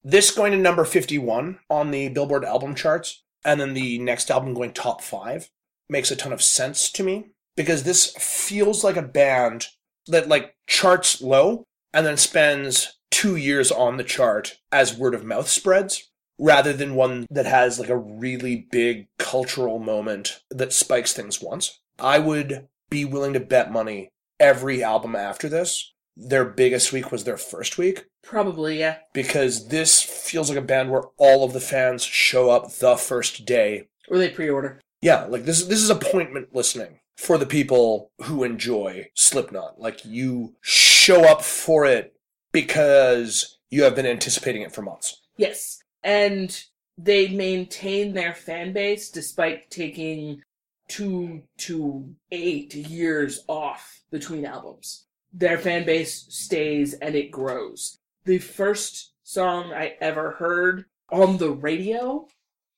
This 0.03 0.31
going 0.31 0.53
to 0.53 0.57
number 0.57 0.83
51 0.83 1.59
on 1.69 1.91
the 1.91 2.09
Billboard 2.09 2.43
album 2.43 2.73
charts, 2.73 3.23
and 3.45 3.61
then 3.61 3.75
the 3.75 3.99
next 3.99 4.31
album 4.31 4.55
going 4.55 4.73
top 4.73 5.03
five, 5.03 5.51
makes 5.87 6.09
a 6.09 6.15
ton 6.15 6.33
of 6.33 6.41
sense 6.41 6.91
to 6.91 7.03
me 7.03 7.27
because 7.55 7.83
this 7.83 8.15
feels 8.17 8.83
like 8.83 8.97
a 8.97 9.03
band 9.03 9.67
that 10.07 10.27
like 10.27 10.55
charts 10.65 11.21
low 11.21 11.63
and 11.93 12.07
then 12.07 12.17
spends 12.17 12.97
two 13.11 13.35
years 13.35 13.71
on 13.71 13.97
the 13.97 14.03
chart 14.03 14.57
as 14.71 14.97
word 14.97 15.13
of 15.13 15.23
mouth 15.23 15.47
spreads 15.47 16.09
rather 16.39 16.73
than 16.73 16.95
one 16.95 17.27
that 17.29 17.45
has 17.45 17.79
like 17.79 17.89
a 17.89 17.95
really 17.95 18.67
big 18.71 19.05
cultural 19.19 19.77
moment 19.77 20.41
that 20.49 20.73
spikes 20.73 21.13
things 21.13 21.39
once. 21.39 21.79
I 21.99 22.17
would 22.17 22.67
be 22.89 23.05
willing 23.05 23.33
to 23.33 23.39
bet 23.39 23.71
money 23.71 24.09
every 24.39 24.83
album 24.83 25.15
after 25.15 25.47
this. 25.47 25.92
Their 26.15 26.45
biggest 26.45 26.93
week 26.93 27.11
was 27.11 27.23
their 27.23 27.37
first 27.37 27.77
week 27.77 28.05
Probably, 28.21 28.79
yeah. 28.79 28.97
because 29.13 29.69
this 29.69 30.01
feels 30.01 30.49
like 30.49 30.57
a 30.57 30.61
band 30.61 30.91
where 30.91 31.05
all 31.17 31.43
of 31.43 31.53
the 31.53 31.59
fans 31.59 32.03
show 32.03 32.49
up 32.49 32.71
the 32.73 32.95
first 32.95 33.45
day. 33.45 33.87
Or 34.07 34.17
they 34.17 34.29
pre 34.29 34.49
order. 34.49 34.79
Yeah, 35.01 35.25
like 35.25 35.45
this 35.45 35.63
this 35.65 35.81
is 35.81 35.89
appointment 35.89 36.53
listening 36.55 36.99
for 37.17 37.37
the 37.37 37.45
people 37.45 38.11
who 38.23 38.43
enjoy 38.43 39.09
Slipknot. 39.15 39.79
Like 39.79 40.05
you 40.05 40.55
show 40.61 41.25
up 41.25 41.41
for 41.41 41.85
it 41.85 42.15
because 42.51 43.57
you 43.69 43.83
have 43.83 43.95
been 43.95 44.05
anticipating 44.05 44.61
it 44.61 44.71
for 44.71 44.81
months. 44.81 45.21
Yes. 45.35 45.79
And 46.03 46.63
they 46.97 47.29
maintain 47.29 48.13
their 48.13 48.33
fan 48.33 48.71
base 48.71 49.09
despite 49.09 49.71
taking 49.71 50.43
two 50.87 51.43
to 51.57 52.13
eight 52.31 52.75
years 52.75 53.43
off 53.47 54.01
between 54.11 54.45
albums. 54.45 55.05
Their 55.33 55.57
fan 55.57 55.85
base 55.85 56.25
stays 56.29 56.93
and 56.93 57.15
it 57.15 57.31
grows. 57.31 57.97
The 58.25 58.37
first 58.37 59.13
song 59.23 59.73
I 59.73 59.95
ever 59.99 60.31
heard 60.31 60.85
on 61.11 61.37
the 61.37 61.51
radio 61.51 62.27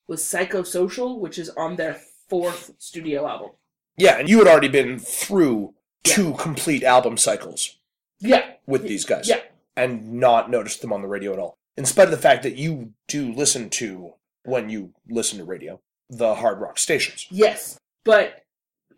was 0.08 0.22
Psychosocial, 0.22 1.18
which 1.18 1.38
is 1.38 1.50
on 1.50 1.76
their 1.76 2.00
fourth 2.28 2.72
studio 2.78 3.26
album. 3.28 3.50
Yeah, 3.98 4.18
and 4.18 4.28
you 4.28 4.38
had 4.38 4.48
already 4.48 4.68
been 4.68 4.98
through 4.98 5.74
two 6.04 6.34
complete 6.34 6.82
album 6.82 7.16
cycles 7.16 7.78
Yeah. 8.20 8.52
with 8.66 8.82
these 8.82 9.04
guys. 9.04 9.28
Yeah. 9.28 9.40
And 9.76 10.14
not 10.14 10.50
noticed 10.50 10.80
them 10.80 10.92
on 10.92 11.02
the 11.02 11.08
radio 11.08 11.32
at 11.32 11.38
all. 11.38 11.58
In 11.76 11.84
spite 11.84 12.06
of 12.06 12.10
the 12.10 12.16
fact 12.16 12.42
that 12.44 12.56
you 12.56 12.92
do 13.08 13.32
listen 13.32 13.68
to, 13.70 14.14
when 14.44 14.70
you 14.70 14.94
listen 15.08 15.38
to 15.38 15.44
radio, 15.44 15.80
the 16.08 16.36
hard 16.36 16.60
rock 16.60 16.78
stations. 16.78 17.26
Yes. 17.30 17.78
But 18.04 18.44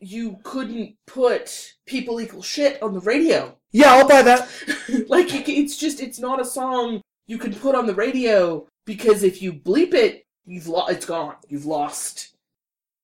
you 0.00 0.38
couldn't 0.42 0.96
put 1.06 1.74
people 1.86 2.20
equal 2.20 2.42
shit 2.42 2.82
on 2.82 2.92
the 2.92 3.00
radio. 3.00 3.56
Yeah, 3.72 3.94
I'll 3.94 4.08
buy 4.08 4.22
that. 4.22 4.48
like 5.08 5.34
it, 5.34 5.48
it's 5.48 5.76
just 5.76 6.00
it's 6.00 6.18
not 6.18 6.40
a 6.40 6.44
song 6.44 7.02
you 7.26 7.38
can 7.38 7.54
put 7.54 7.74
on 7.74 7.86
the 7.86 7.94
radio 7.94 8.66
because 8.84 9.22
if 9.22 9.42
you 9.42 9.52
bleep 9.52 9.94
it, 9.94 10.24
you've 10.46 10.66
lost. 10.66 10.92
It's 10.92 11.06
gone. 11.06 11.36
You've 11.48 11.66
lost 11.66 12.34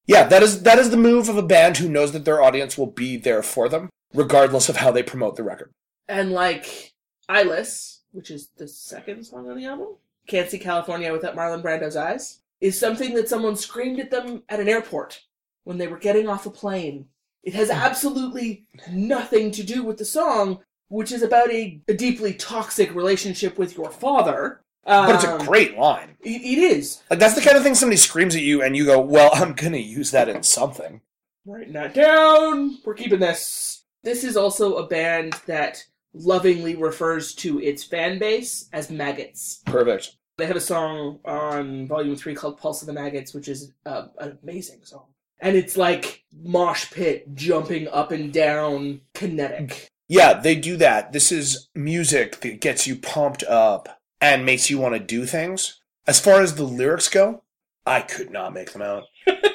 Yeah, 0.07 0.25
that 0.25 0.43
is 0.43 0.63
that 0.63 0.79
is 0.79 0.91
the 0.91 0.97
move 0.97 1.29
of 1.29 1.37
a 1.37 1.43
band 1.43 1.77
who 1.77 1.89
knows 1.89 2.13
that 2.13 2.25
their 2.25 2.43
audience 2.43 2.77
will 2.77 2.91
be 2.91 3.17
there 3.17 3.43
for 3.43 3.69
them, 3.69 3.91
regardless 4.13 4.69
of 4.69 4.77
how 4.77 4.91
they 4.91 5.03
promote 5.03 5.37
the 5.37 5.43
record. 5.43 5.71
And 6.09 6.33
like 6.33 6.93
Eyeless, 7.29 8.03
which 8.13 8.31
is 8.31 8.51
the 8.57 8.69
second 8.69 9.25
song 9.25 9.49
on 9.49 9.57
the 9.57 9.67
album, 9.67 9.97
Can't 10.27 10.51
See 10.51 10.59
California 10.59 11.13
Without 11.13 11.37
Marlon 11.37 11.63
Brando's 11.63 11.97
Eyes, 11.97 12.41
is 12.61 12.79
something 12.79 13.15
that 13.15 13.29
someone 13.29 13.57
screamed 13.57 14.01
at 14.01 14.11
them 14.11 14.43
at 14.49 14.61
an 14.61 14.69
airport 14.69 15.23
when 15.64 15.78
they 15.78 15.87
were 15.87 15.99
getting 15.99 16.28
off 16.28 16.47
a 16.47 16.50
plane. 16.50 17.06
It 17.42 17.54
has 17.54 17.68
absolutely 17.71 18.66
nothing 18.90 19.50
to 19.52 19.62
do 19.62 19.83
with 19.83 19.99
the 19.99 20.04
song, 20.04 20.61
which 20.88 21.12
is 21.12 21.23
about 21.23 21.50
a, 21.50 21.80
a 21.88 21.94
deeply 21.94 22.33
toxic 22.35 22.94
relationship 22.94 23.59
with 23.59 23.76
your 23.76 23.90
father. 23.90 24.61
But 24.87 25.14
it's 25.16 25.25
a 25.25 25.35
Um, 25.37 25.47
great 25.47 25.76
line. 25.78 26.16
It, 26.21 26.42
it 26.42 26.59
is. 26.59 27.02
Like 27.11 27.18
that's 27.18 27.35
the 27.35 27.40
kind 27.40 27.56
of 27.56 27.62
thing 27.62 27.75
somebody 27.75 27.97
screams 27.97 28.35
at 28.37 28.42
you 28.42 28.62
and 28.62 28.76
you 28.76 28.85
go, 28.85 29.00
"Well, 29.00 29.30
I'm 29.35 29.54
going 29.54 29.73
to 29.73 29.80
use 29.80 30.11
that 30.11 30.28
in 30.28 30.42
something." 30.42 31.00
Writing 31.47 31.73
that 31.75 31.94
down. 31.94 32.78
We're 32.85 32.94
keeping 32.94 33.21
this. 33.21 33.85
This 34.02 34.25
is 34.25 34.37
also 34.37 34.76
a 34.76 34.87
band 34.87 35.35
that 35.47 35.85
lovingly 36.12 36.76
refers 36.76 37.35
to 37.37 37.61
its 37.61 37.83
fan 37.83 38.18
base 38.18 38.68
as 38.73 38.90
maggots. 38.90 39.62
Perfect. 39.66 40.16
They 40.37 40.47
have 40.47 40.56
a 40.56 40.61
song 40.61 41.21
on 41.25 41.87
Volume 41.87 42.16
3 42.16 42.35
called 42.35 42.59
Pulse 42.59 42.83
of 42.83 42.87
the 42.87 42.92
Maggots, 42.92 43.33
which 43.35 43.49
is 43.49 43.73
uh, 43.87 44.06
an 44.18 44.38
amazing 44.42 44.80
song. 44.85 45.06
And 45.41 45.57
it's 45.57 45.76
like 45.76 46.25
mosh 46.33 46.91
pit 46.91 47.35
jumping 47.35 47.88
up 47.88 48.11
and 48.12 48.33
down 48.33 49.00
kinetic. 49.14 49.88
Yeah, 50.09 50.35
they 50.35 50.55
do 50.55 50.76
that. 50.76 51.12
This 51.12 51.33
is 51.33 51.69
music 51.75 52.41
that 52.41 52.61
gets 52.61 52.87
you 52.87 52.97
pumped 52.97 53.43
up 53.45 54.00
and 54.21 54.45
makes 54.45 54.71
you 54.71 54.79
want 54.79 54.95
to 54.95 55.00
do 55.00 55.26
things. 55.26 55.81
As 56.07 56.21
far 56.21 56.41
as 56.41 56.55
the 56.55 56.64
lyrics 56.64 57.09
go, 57.09 57.43
I 57.87 58.00
could 58.00 58.31
not 58.31 58.53
make 58.53 58.73
them 58.73 58.83
out. 58.83 59.05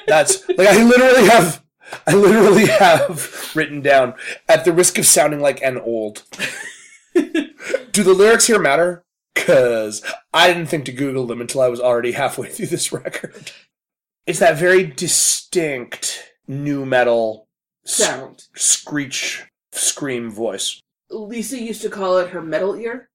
That's 0.06 0.48
like 0.56 0.68
I 0.68 0.82
literally 0.82 1.28
have 1.28 1.62
I 2.06 2.14
literally 2.14 2.66
have 2.66 3.50
written 3.54 3.80
down 3.80 4.14
at 4.48 4.64
the 4.64 4.72
risk 4.72 4.98
of 4.98 5.06
sounding 5.06 5.40
like 5.40 5.62
an 5.62 5.78
old. 5.78 6.24
do 7.14 8.02
the 8.02 8.14
lyrics 8.14 8.46
here 8.46 8.58
matter? 8.58 9.04
Cuz 9.34 10.02
I 10.32 10.48
didn't 10.48 10.66
think 10.66 10.84
to 10.86 10.92
google 10.92 11.26
them 11.26 11.40
until 11.40 11.60
I 11.60 11.68
was 11.68 11.80
already 11.80 12.12
halfway 12.12 12.48
through 12.48 12.66
this 12.66 12.92
record. 12.92 13.52
It's 14.30 14.38
that 14.38 14.56
very 14.58 14.84
distinct 14.84 16.34
nu 16.46 16.86
metal 16.86 17.48
s- 17.84 17.94
Sound. 17.96 18.44
screech 18.54 19.44
scream 19.72 20.30
voice. 20.30 20.80
Lisa 21.10 21.60
used 21.60 21.82
to 21.82 21.90
call 21.90 22.16
it 22.18 22.30
her 22.30 22.40
metal 22.40 22.76
ear. 22.76 23.08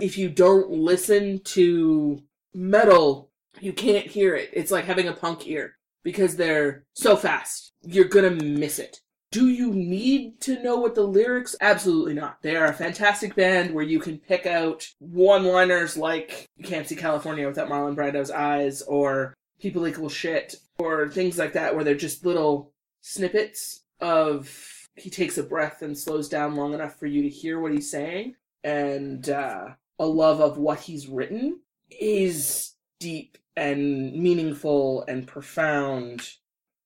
If 0.00 0.16
you 0.16 0.30
don't 0.30 0.70
listen 0.70 1.40
to 1.40 2.22
metal, 2.54 3.28
you 3.60 3.74
can't 3.74 4.06
hear 4.06 4.34
it. 4.34 4.48
It's 4.54 4.70
like 4.70 4.86
having 4.86 5.06
a 5.06 5.12
punk 5.12 5.46
ear 5.46 5.76
because 6.02 6.36
they're 6.36 6.84
so 6.94 7.14
fast. 7.14 7.70
You're 7.82 8.06
gonna 8.06 8.30
miss 8.30 8.78
it. 8.78 9.02
Do 9.32 9.48
you 9.50 9.70
need 9.70 10.40
to 10.40 10.62
know 10.62 10.76
what 10.76 10.94
the 10.94 11.02
lyrics? 11.06 11.54
Absolutely 11.60 12.14
not. 12.14 12.40
They 12.40 12.56
are 12.56 12.68
a 12.68 12.72
fantastic 12.72 13.34
band 13.34 13.74
where 13.74 13.84
you 13.84 13.98
can 14.00 14.16
pick 14.16 14.46
out 14.46 14.88
one-liners 14.98 15.98
like 15.98 16.46
"You 16.56 16.64
can't 16.64 16.88
see 16.88 16.96
California 16.96 17.46
without 17.46 17.68
Marlon 17.68 17.94
Brando's 17.94 18.30
eyes" 18.30 18.80
or 18.80 19.34
"People 19.60 19.86
equal 19.86 20.08
shit" 20.08 20.56
or 20.78 21.08
things 21.08 21.38
like 21.38 21.52
that, 21.52 21.74
where 21.74 21.84
they're 21.84 21.94
just 21.94 22.26
little 22.26 22.72
snippets 23.00 23.82
of 24.00 24.88
he 24.96 25.10
takes 25.10 25.38
a 25.38 25.42
breath 25.42 25.82
and 25.82 25.98
slows 25.98 26.28
down 26.28 26.54
long 26.54 26.74
enough 26.74 26.98
for 26.98 27.06
you 27.06 27.22
to 27.22 27.28
hear 27.28 27.58
what 27.58 27.72
he's 27.72 27.90
saying, 27.90 28.36
and 28.62 29.28
uh, 29.28 29.68
a 29.98 30.06
love 30.06 30.40
of 30.40 30.58
what 30.58 30.80
he's 30.80 31.08
written 31.08 31.60
is 31.90 32.74
deep 33.00 33.38
and 33.56 34.14
meaningful 34.14 35.04
and 35.06 35.26
profound 35.26 36.30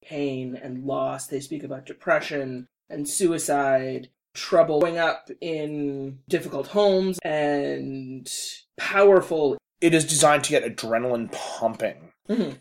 pain 0.02 0.58
and 0.60 0.84
loss. 0.84 1.26
They 1.26 1.40
speak 1.40 1.62
about 1.62 1.87
depression 1.87 2.68
and 2.90 3.08
suicide, 3.08 4.08
trouble 4.34 4.80
growing 4.80 4.98
up 4.98 5.30
in 5.40 6.20
difficult 6.28 6.68
homes, 6.68 7.18
and 7.25 8.30
powerful. 8.76 9.59
It 9.81 9.94
is 9.94 10.04
designed 10.04 10.44
to 10.44 10.50
get 10.50 10.64
adrenaline 10.64 11.31
pumping. 11.31 12.12
Mhm. 12.28 12.58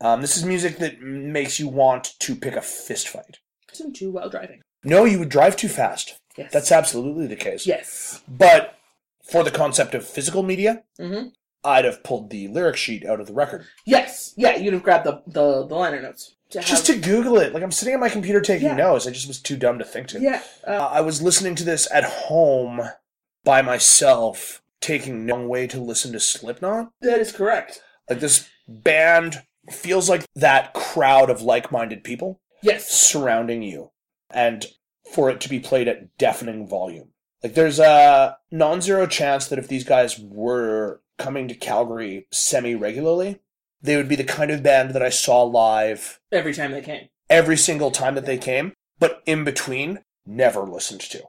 Um, 0.00 0.20
this 0.22 0.36
is 0.36 0.44
music 0.44 0.78
that 0.78 1.00
makes 1.00 1.58
you 1.60 1.68
want 1.68 2.14
to 2.20 2.34
pick 2.34 2.56
a 2.56 2.62
fist 2.62 3.08
fight. 3.08 3.38
Isn't 3.72 3.94
too 3.96 4.10
well 4.10 4.28
driving. 4.30 4.62
No, 4.82 5.04
you 5.04 5.18
would 5.18 5.28
drive 5.28 5.56
too 5.56 5.68
fast. 5.68 6.18
Yes. 6.38 6.52
That's 6.52 6.72
absolutely 6.72 7.26
the 7.26 7.36
case. 7.36 7.66
yes. 7.66 8.20
But 8.26 8.76
for 9.30 9.44
the 9.44 9.50
concept 9.50 9.94
of 9.94 10.06
physical 10.06 10.42
media, 10.42 10.84
hmm 10.98 11.28
I'd 11.62 11.84
have 11.84 12.02
pulled 12.02 12.30
the 12.30 12.48
lyric 12.48 12.76
sheet 12.76 13.04
out 13.04 13.20
of 13.20 13.26
the 13.26 13.34
record. 13.34 13.66
Yes. 13.84 14.32
Yeah. 14.36 14.56
You'd 14.56 14.72
have 14.72 14.82
grabbed 14.82 15.04
the 15.04 15.22
the, 15.26 15.66
the 15.66 15.74
liner 15.74 16.00
notes 16.00 16.34
to 16.50 16.60
Just 16.62 16.86
have- 16.86 16.96
to 16.96 17.02
Google 17.02 17.36
it. 17.38 17.52
Like 17.52 17.62
I'm 17.62 17.70
sitting 17.70 17.92
at 17.92 18.00
my 18.00 18.08
computer 18.08 18.40
taking 18.40 18.68
Yeah. 18.68 18.76
notes. 18.76 19.06
I 19.06 19.10
just 19.10 19.28
was 19.28 19.40
too 19.40 19.56
dumb 19.58 19.78
to 19.78 19.84
think 19.84 20.08
to. 20.08 20.20
yeah. 20.20 20.42
Uh, 20.66 20.70
Uh, 20.70 20.90
I 20.94 21.00
was 21.02 21.20
listening 21.20 21.54
to 21.56 21.64
this 21.64 21.86
at 21.92 22.04
home 22.04 22.80
by 23.44 23.60
myself, 23.60 24.62
taking 24.80 25.26
no 25.26 25.46
way 25.46 25.66
to 25.66 25.78
listen 25.80 26.12
to 26.12 26.20
Slipknot. 26.20 26.90
that 27.02 27.20
is 27.20 27.32
correct. 27.32 27.82
Like 28.10 28.20
this 28.20 28.48
band 28.68 29.42
feels 29.70 30.08
like 30.10 30.26
that 30.34 30.74
crowd 30.74 31.30
of 31.30 31.42
like-minded 31.42 32.02
people 32.04 32.40
Yes. 32.62 32.88
surrounding 32.90 33.62
you 33.62 33.92
and 34.30 34.66
for 35.14 35.30
it 35.30 35.40
to 35.42 35.48
be 35.48 35.60
played 35.60 35.88
at 35.88 36.16
deafening 36.18 36.66
volume. 36.68 37.10
Like 37.42 37.54
there's 37.54 37.78
a 37.78 38.36
non-zero 38.50 39.06
chance 39.06 39.46
that 39.48 39.58
if 39.58 39.68
these 39.68 39.84
guys 39.84 40.18
were 40.18 41.00
coming 41.18 41.48
to 41.48 41.54
Calgary 41.54 42.26
semi-regularly, 42.30 43.40
they 43.80 43.96
would 43.96 44.08
be 44.08 44.16
the 44.16 44.24
kind 44.24 44.50
of 44.50 44.62
band 44.62 44.90
that 44.90 45.02
I 45.02 45.08
saw 45.08 45.42
live 45.42 46.20
Every 46.30 46.52
time 46.52 46.72
they 46.72 46.82
came. 46.82 47.08
every 47.30 47.56
single 47.56 47.90
time 47.90 48.14
that 48.16 48.26
they 48.26 48.36
came, 48.38 48.74
but 48.98 49.22
in 49.24 49.44
between 49.44 50.00
never 50.26 50.62
listened 50.62 51.00
to. 51.00 51.22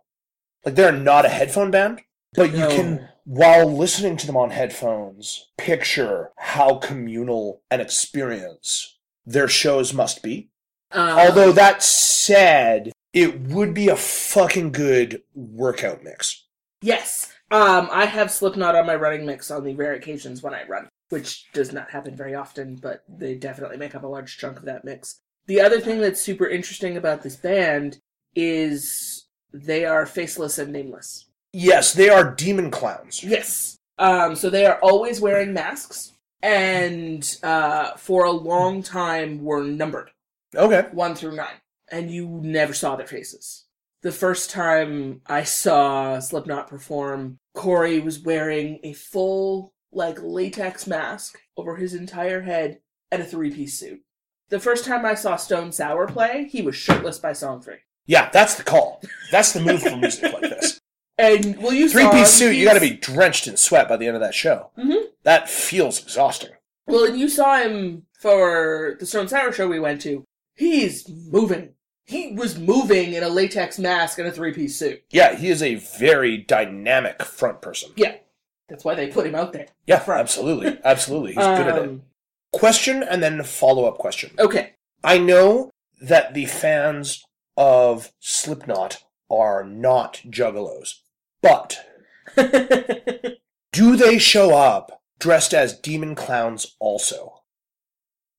Like 0.65 0.75
they're 0.75 0.91
not 0.91 1.25
a 1.25 1.29
headphone 1.29 1.71
band, 1.71 2.01
but 2.33 2.51
you 2.53 2.67
can 2.67 3.07
while 3.25 3.71
listening 3.71 4.17
to 4.17 4.27
them 4.27 4.37
on 4.37 4.49
headphones, 4.51 5.49
picture 5.57 6.31
how 6.37 6.75
communal 6.75 7.61
an 7.69 7.81
experience 7.81 8.97
their 9.25 9.47
shows 9.47 9.93
must 9.93 10.23
be. 10.23 10.49
Um, 10.91 11.17
Although 11.17 11.51
that 11.53 11.81
said, 11.83 12.91
it 13.13 13.41
would 13.41 13.73
be 13.73 13.87
a 13.89 13.95
fucking 13.95 14.71
good 14.71 15.21
workout 15.33 16.03
mix. 16.03 16.45
yes, 16.81 17.33
um, 17.51 17.89
I 17.91 18.05
have 18.05 18.31
Slipknot 18.31 18.75
on 18.75 18.87
my 18.87 18.95
running 18.95 19.25
mix 19.25 19.51
on 19.51 19.65
the 19.65 19.75
rare 19.75 19.93
occasions 19.93 20.41
when 20.41 20.53
I 20.53 20.65
run, 20.67 20.87
which 21.09 21.51
does 21.51 21.73
not 21.73 21.91
happen 21.91 22.15
very 22.15 22.33
often, 22.33 22.75
but 22.77 23.03
they 23.09 23.35
definitely 23.35 23.75
make 23.77 23.93
up 23.93 24.03
a 24.03 24.07
large 24.07 24.37
chunk 24.37 24.57
of 24.57 24.65
that 24.65 24.85
mix. 24.85 25.19
The 25.47 25.59
other 25.59 25.81
thing 25.81 25.99
that's 25.99 26.21
super 26.21 26.47
interesting 26.47 26.95
about 26.95 27.23
this 27.23 27.35
band 27.35 27.99
is 28.35 29.27
they 29.53 29.83
are 29.83 30.05
faceless 30.05 30.57
and 30.57 30.71
nameless. 30.71 31.25
Yes, 31.53 31.93
they 31.93 32.09
are 32.09 32.33
demon 32.33 32.71
clowns. 32.71 33.23
Yes. 33.23 33.77
Um, 33.97 34.35
so 34.35 34.49
they 34.49 34.65
are 34.65 34.79
always 34.81 35.21
wearing 35.21 35.53
masks, 35.53 36.13
and 36.41 37.37
uh, 37.43 37.95
for 37.97 38.25
a 38.25 38.31
long 38.31 38.81
time 38.81 39.43
were 39.43 39.63
numbered. 39.63 40.11
Okay. 40.55 40.87
one 40.91 41.15
through 41.15 41.35
nine, 41.35 41.61
and 41.91 42.11
you 42.11 42.27
never 42.43 42.73
saw 42.73 42.95
their 42.95 43.07
faces. 43.07 43.65
The 44.01 44.11
first 44.11 44.49
time 44.49 45.21
I 45.27 45.43
saw 45.43 46.19
Slipknot 46.19 46.67
perform, 46.67 47.37
Corey 47.53 47.99
was 47.99 48.19
wearing 48.19 48.79
a 48.83 48.93
full, 48.93 49.73
like, 49.91 50.17
latex 50.21 50.87
mask 50.87 51.37
over 51.55 51.75
his 51.75 51.93
entire 51.93 52.41
head 52.41 52.79
and 53.11 53.21
a 53.21 53.25
three 53.25 53.51
piece 53.51 53.77
suit. 53.77 54.01
The 54.49 54.59
first 54.59 54.85
time 54.85 55.05
I 55.05 55.13
saw 55.13 55.35
Stone 55.35 55.71
Sour 55.71 56.07
play, 56.07 56.49
he 56.51 56.61
was 56.61 56.75
shirtless 56.75 57.19
by 57.19 57.33
song 57.33 57.61
three. 57.61 57.77
Yeah, 58.07 58.29
that's 58.31 58.55
the 58.55 58.63
call. 58.63 59.01
That's 59.31 59.53
the 59.53 59.61
move 59.61 59.83
for 59.83 59.95
music 59.95 60.33
like 60.33 60.41
this. 60.41 60.80
And 61.21 61.57
well, 61.61 61.71
three 61.89 62.09
piece 62.09 62.29
suit, 62.31 62.55
you 62.55 62.65
gotta 62.65 62.79
be 62.79 62.91
drenched 62.91 63.47
in 63.47 63.57
sweat 63.57 63.87
by 63.87 63.97
the 63.97 64.07
end 64.07 64.15
of 64.15 64.21
that 64.21 64.33
show. 64.33 64.71
Mhm. 64.77 65.03
That 65.23 65.49
feels 65.49 66.01
exhausting. 66.01 66.51
Well, 66.87 67.05
and 67.05 67.19
you 67.19 67.29
saw 67.29 67.59
him 67.59 68.05
for 68.19 68.97
the 68.99 69.05
Stone 69.05 69.27
Sour 69.27 69.51
show 69.51 69.67
we 69.67 69.79
went 69.79 70.01
to. 70.01 70.23
He's 70.55 71.07
moving. 71.09 71.69
He 72.05 72.33
was 72.33 72.57
moving 72.57 73.13
in 73.13 73.23
a 73.23 73.29
latex 73.29 73.77
mask 73.79 74.17
and 74.19 74.27
a 74.27 74.31
three 74.31 74.53
piece 74.53 74.75
suit. 74.77 75.03
Yeah, 75.11 75.35
he 75.35 75.49
is 75.49 75.61
a 75.63 75.75
very 75.75 76.37
dynamic 76.37 77.21
front 77.23 77.61
person. 77.61 77.91
Yeah, 77.95 78.15
that's 78.67 78.83
why 78.83 78.95
they 78.95 79.07
put 79.07 79.25
him 79.27 79.35
out 79.35 79.53
there. 79.53 79.67
Yeah, 79.87 79.99
Front. 79.99 80.19
absolutely. 80.21 80.77
Absolutely. 80.83 81.29
He's 81.33 81.45
good 81.45 81.67
at 81.67 81.77
it. 81.77 81.83
Um, 81.83 82.03
Question 82.51 83.01
and 83.03 83.23
then 83.23 83.41
follow 83.43 83.85
up 83.85 83.97
question. 83.97 84.31
Okay. 84.37 84.73
I 85.05 85.17
know 85.19 85.69
that 86.01 86.33
the 86.33 86.45
fans 86.47 87.23
of 87.55 88.11
Slipknot 88.19 89.03
are 89.29 89.63
not 89.63 90.21
juggalos, 90.29 90.95
but 91.41 91.79
do 93.71 93.95
they 93.95 94.17
show 94.17 94.55
up 94.55 95.01
dressed 95.19 95.53
as 95.53 95.77
demon 95.77 96.15
clowns 96.15 96.75
also? 96.79 97.41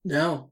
no, 0.05 0.51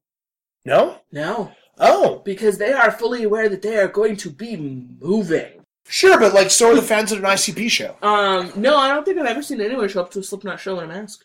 No? 0.65 1.01
no, 1.13 1.53
Oh, 1.79 2.19
because 2.27 2.59
they 2.59 2.73
are 2.73 2.91
fully 2.93 3.23
aware 3.25 3.49
that 3.49 3.63
they 3.63 3.77
are 3.79 3.89
going 3.89 4.17
to 4.19 4.31
be 4.31 4.55
moving. 4.57 5.65
sure, 5.89 6.19
but 6.21 6.35
like 6.35 6.51
so 6.51 6.71
are 6.73 6.75
the 6.75 6.83
fans 6.83 7.11
at 7.13 7.19
an 7.19 7.25
ICP 7.25 7.71
show. 7.71 7.97
Um, 8.03 8.53
no, 8.55 8.77
I 8.77 8.89
don't 8.89 9.05
think 9.05 9.19
I've 9.19 9.27
ever 9.27 9.43
seen 9.43 9.61
anyone 9.63 9.89
show 9.89 10.03
up 10.03 10.11
to 10.13 10.19
a 10.19 10.23
Slipknot 10.23 10.61
show 10.61 10.79
in 10.79 10.85
a 10.85 10.89
mask, 10.89 11.25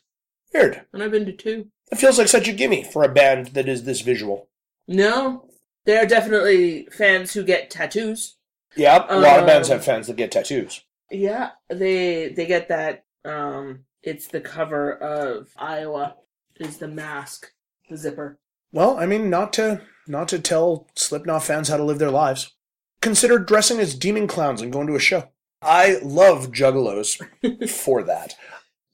Weird. 0.53 0.85
and 0.93 1.03
I've 1.03 1.11
been 1.11 1.25
to 1.25 1.33
two. 1.33 1.67
It 1.91 1.97
feels 1.97 2.17
like 2.17 2.29
such 2.29 2.47
a 2.47 2.53
gimme 2.53 2.83
for 2.83 3.03
a 3.03 3.09
band 3.13 3.47
that 3.47 3.67
is 3.67 3.83
this 3.83 4.01
visual. 4.01 4.47
No, 4.87 5.49
there 5.85 6.01
are 6.01 6.07
definitely 6.07 6.87
fans 6.91 7.33
who 7.33 7.43
get 7.43 7.69
tattoos. 7.69 8.37
Yep, 8.77 9.07
a 9.09 9.19
lot 9.19 9.39
of 9.41 9.45
bands 9.45 9.69
Um, 9.69 9.77
have 9.77 9.85
fans 9.85 10.07
that 10.07 10.15
get 10.15 10.31
tattoos. 10.31 10.81
Yeah, 11.19 11.51
they 11.69 12.29
they 12.29 12.45
get 12.45 12.67
that. 12.69 13.05
Um, 13.23 13.85
it's 14.03 14.27
the 14.27 14.41
cover 14.41 14.93
of 14.93 15.49
Iowa. 15.57 16.15
Is 16.59 16.77
the 16.77 16.87
mask 16.87 17.51
the 17.89 17.97
zipper? 17.97 18.39
Well, 18.71 18.97
I 18.97 19.05
mean, 19.05 19.29
not 19.29 19.53
to 19.53 19.81
not 20.07 20.27
to 20.29 20.39
tell 20.39 20.87
Slipknot 20.95 21.43
fans 21.43 21.69
how 21.69 21.77
to 21.77 21.83
live 21.83 21.99
their 21.99 22.11
lives. 22.11 22.53
Consider 23.01 23.39
dressing 23.39 23.79
as 23.79 23.95
demon 23.95 24.27
clowns 24.27 24.61
and 24.61 24.71
going 24.71 24.87
to 24.87 24.95
a 24.95 24.99
show. 24.99 25.29
I 25.61 25.99
love 26.03 26.51
juggalos 26.51 27.21
for 27.69 28.03
that. 28.03 28.35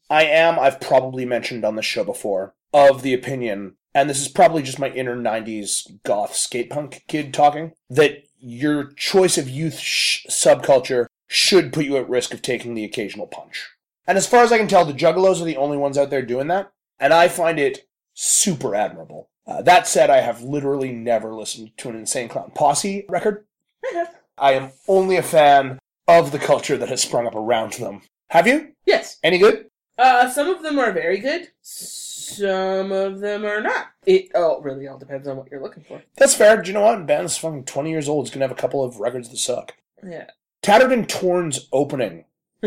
I 0.10 0.26
am, 0.26 0.60
I've 0.60 0.82
probably 0.82 1.26
mentioned 1.26 1.64
on 1.64 1.76
the 1.76 1.82
show 1.82 2.04
before, 2.04 2.54
of 2.74 3.02
the 3.02 3.14
opinion, 3.14 3.78
and 3.94 4.10
this 4.10 4.22
is 4.22 4.28
probably 4.28 4.62
just 4.62 4.80
my 4.80 4.90
inner 4.90 5.16
90s 5.16 5.90
goth 6.04 6.36
skate 6.36 6.70
punk 6.70 7.04
kid 7.08 7.34
talking, 7.34 7.72
that 7.90 8.24
your 8.38 8.92
choice 8.94 9.38
of 9.38 9.50
youth 9.50 9.80
sh- 9.80 10.26
subculture 10.30 11.06
should 11.32 11.72
put 11.72 11.86
you 11.86 11.96
at 11.96 12.10
risk 12.10 12.34
of 12.34 12.41
taking 12.41 12.74
the 12.74 12.84
occasional 12.84 13.26
punch. 13.26 13.70
And 14.06 14.17
as 14.17 14.28
far 14.28 14.44
as 14.44 14.52
I 14.52 14.58
can 14.58 14.67
tell, 14.67 14.84
the 14.84 14.91
juggalos 14.91 15.41
are 15.41 15.46
the 15.46 15.56
only 15.56 15.78
ones 15.78 15.98
out 15.98 16.10
there 16.10 16.22
doing 16.22 16.48
that, 16.48 16.74
and 17.00 17.13
I 17.13 17.30
find 17.30 17.58
it 17.58 17.88
super 18.13 18.76
admirable. 18.76 19.30
Uh, 19.48 19.62
that 19.62 19.88
said, 19.88 20.10
I 20.10 20.17
have 20.17 20.41
literally 20.41 20.91
never 20.91 21.34
listened 21.34 21.72
to 21.78 21.89
an 21.89 21.96
Insane 21.96 22.28
Clown 22.28 22.52
Posse 22.54 23.06
record. 23.08 23.46
I 24.38 24.54
am 24.54 24.72
only 24.89 25.15
a 25.15 25.24
fan 25.24 25.80
of 26.06 26.34
the 26.34 26.39
culture 26.39 26.76
that 26.76 26.89
has 26.89 27.02
sprung 27.02 27.26
up 27.26 27.36
around 27.36 27.74
them. 27.74 28.02
Have 28.32 28.46
you? 28.46 28.74
Yes. 28.86 29.17
Any 29.24 29.38
good? 29.38 29.67
Uh, 29.98 30.30
some 30.30 30.50
of 30.50 30.63
them 30.63 30.80
are 30.80 30.91
very 30.91 31.20
good. 31.20 31.48
Some 31.62 32.91
of 32.91 33.22
them 33.22 33.46
are 33.46 33.62
not. 33.62 33.88
It 34.06 34.32
oh, 34.36 34.60
really 34.62 34.86
all 34.86 34.98
depends 34.98 35.30
on 35.30 35.38
what 35.38 35.50
you're 35.50 35.62
looking 35.62 35.84
for. 35.84 36.02
That's 36.17 36.36
fair. 36.36 36.62
Do 36.62 36.67
you 36.67 36.74
know 36.74 36.82
what? 36.82 37.06
Band's 37.08 37.38
fucking 37.38 37.63
20 37.63 37.89
years 37.89 38.10
old. 38.10 38.26
It's 38.26 38.36
going 38.36 38.41
to 38.41 38.48
have 38.48 38.58
a 38.58 38.62
couple 38.62 38.84
of 38.84 39.00
records 39.00 39.30
that 39.30 39.38
suck. 39.38 39.76
Yeah. 40.06 40.30
Tattered 40.62 40.91
and 40.91 41.08
Torn's 41.10 41.67
opening 41.71 42.26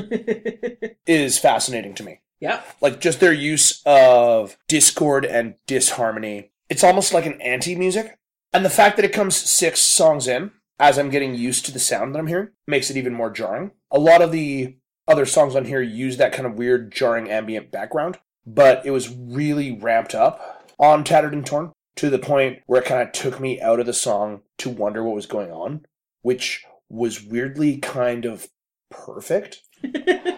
is 1.07 1.38
fascinating 1.38 1.94
to 1.94 2.02
me. 2.02 2.20
yeah. 2.40 2.62
Like, 2.80 3.00
just 3.00 3.20
their 3.20 3.33
use 3.33 3.83
of 3.87 4.57
discord 4.68 5.24
and 5.24 5.54
disharmony. 5.66 6.50
It's 6.68 6.85
almost 6.85 7.14
like 7.14 7.26
an 7.26 7.40
anti 7.40 7.74
music. 7.76 8.18
And 8.52 8.64
the 8.64 8.70
fact 8.70 8.96
that 8.96 9.04
it 9.04 9.12
comes 9.12 9.37
six 9.37 9.80
songs 9.80 10.26
in, 10.26 10.50
as 10.78 10.98
I'm 10.98 11.11
getting 11.11 11.35
used 11.35 11.66
to 11.66 11.72
the 11.72 11.78
sound 11.78 12.14
that 12.14 12.18
I'm 12.18 12.26
hearing, 12.26 12.48
makes 12.66 12.90
it 12.90 12.96
even 12.96 13.14
more 13.14 13.30
jarring. 13.30 13.72
A 13.90 13.98
lot 13.98 14.22
of 14.22 14.33
the 14.33 14.76
other 15.07 15.26
songs 15.26 15.54
on 15.54 15.64
here 15.66 15.83
use 15.83 16.16
that 16.16 16.33
kind 16.33 16.46
of 16.46 16.54
weird, 16.54 16.92
jarring 16.92 17.30
ambient 17.30 17.70
background, 17.70 18.18
but 18.46 18.85
it 18.87 18.90
was 18.90 19.14
really 19.14 19.72
ramped 19.72 20.14
up 20.14 20.72
on 20.78 21.04
Tattered 21.04 21.33
and 21.33 21.44
Torn 21.46 21.72
to 21.96 22.11
the 22.11 22.18
point 22.18 22.61
where 22.66 22.80
it 22.80 22.87
kind 22.87 23.02
of 23.02 23.12
took 23.12 23.38
me 23.38 23.61
out 23.61 23.78
of 23.80 23.87
the 23.87 23.92
song 23.92 24.42
to 24.59 24.70
wonder 24.70 25.02
what 25.04 25.14
was 25.14 25.26
going 25.26 25.50
on, 25.52 25.85
which 26.22 26.64
was 26.88 27.23
weirdly 27.23 27.79
kind 27.79 28.25
of 28.25 28.49
perfect. 28.90 29.62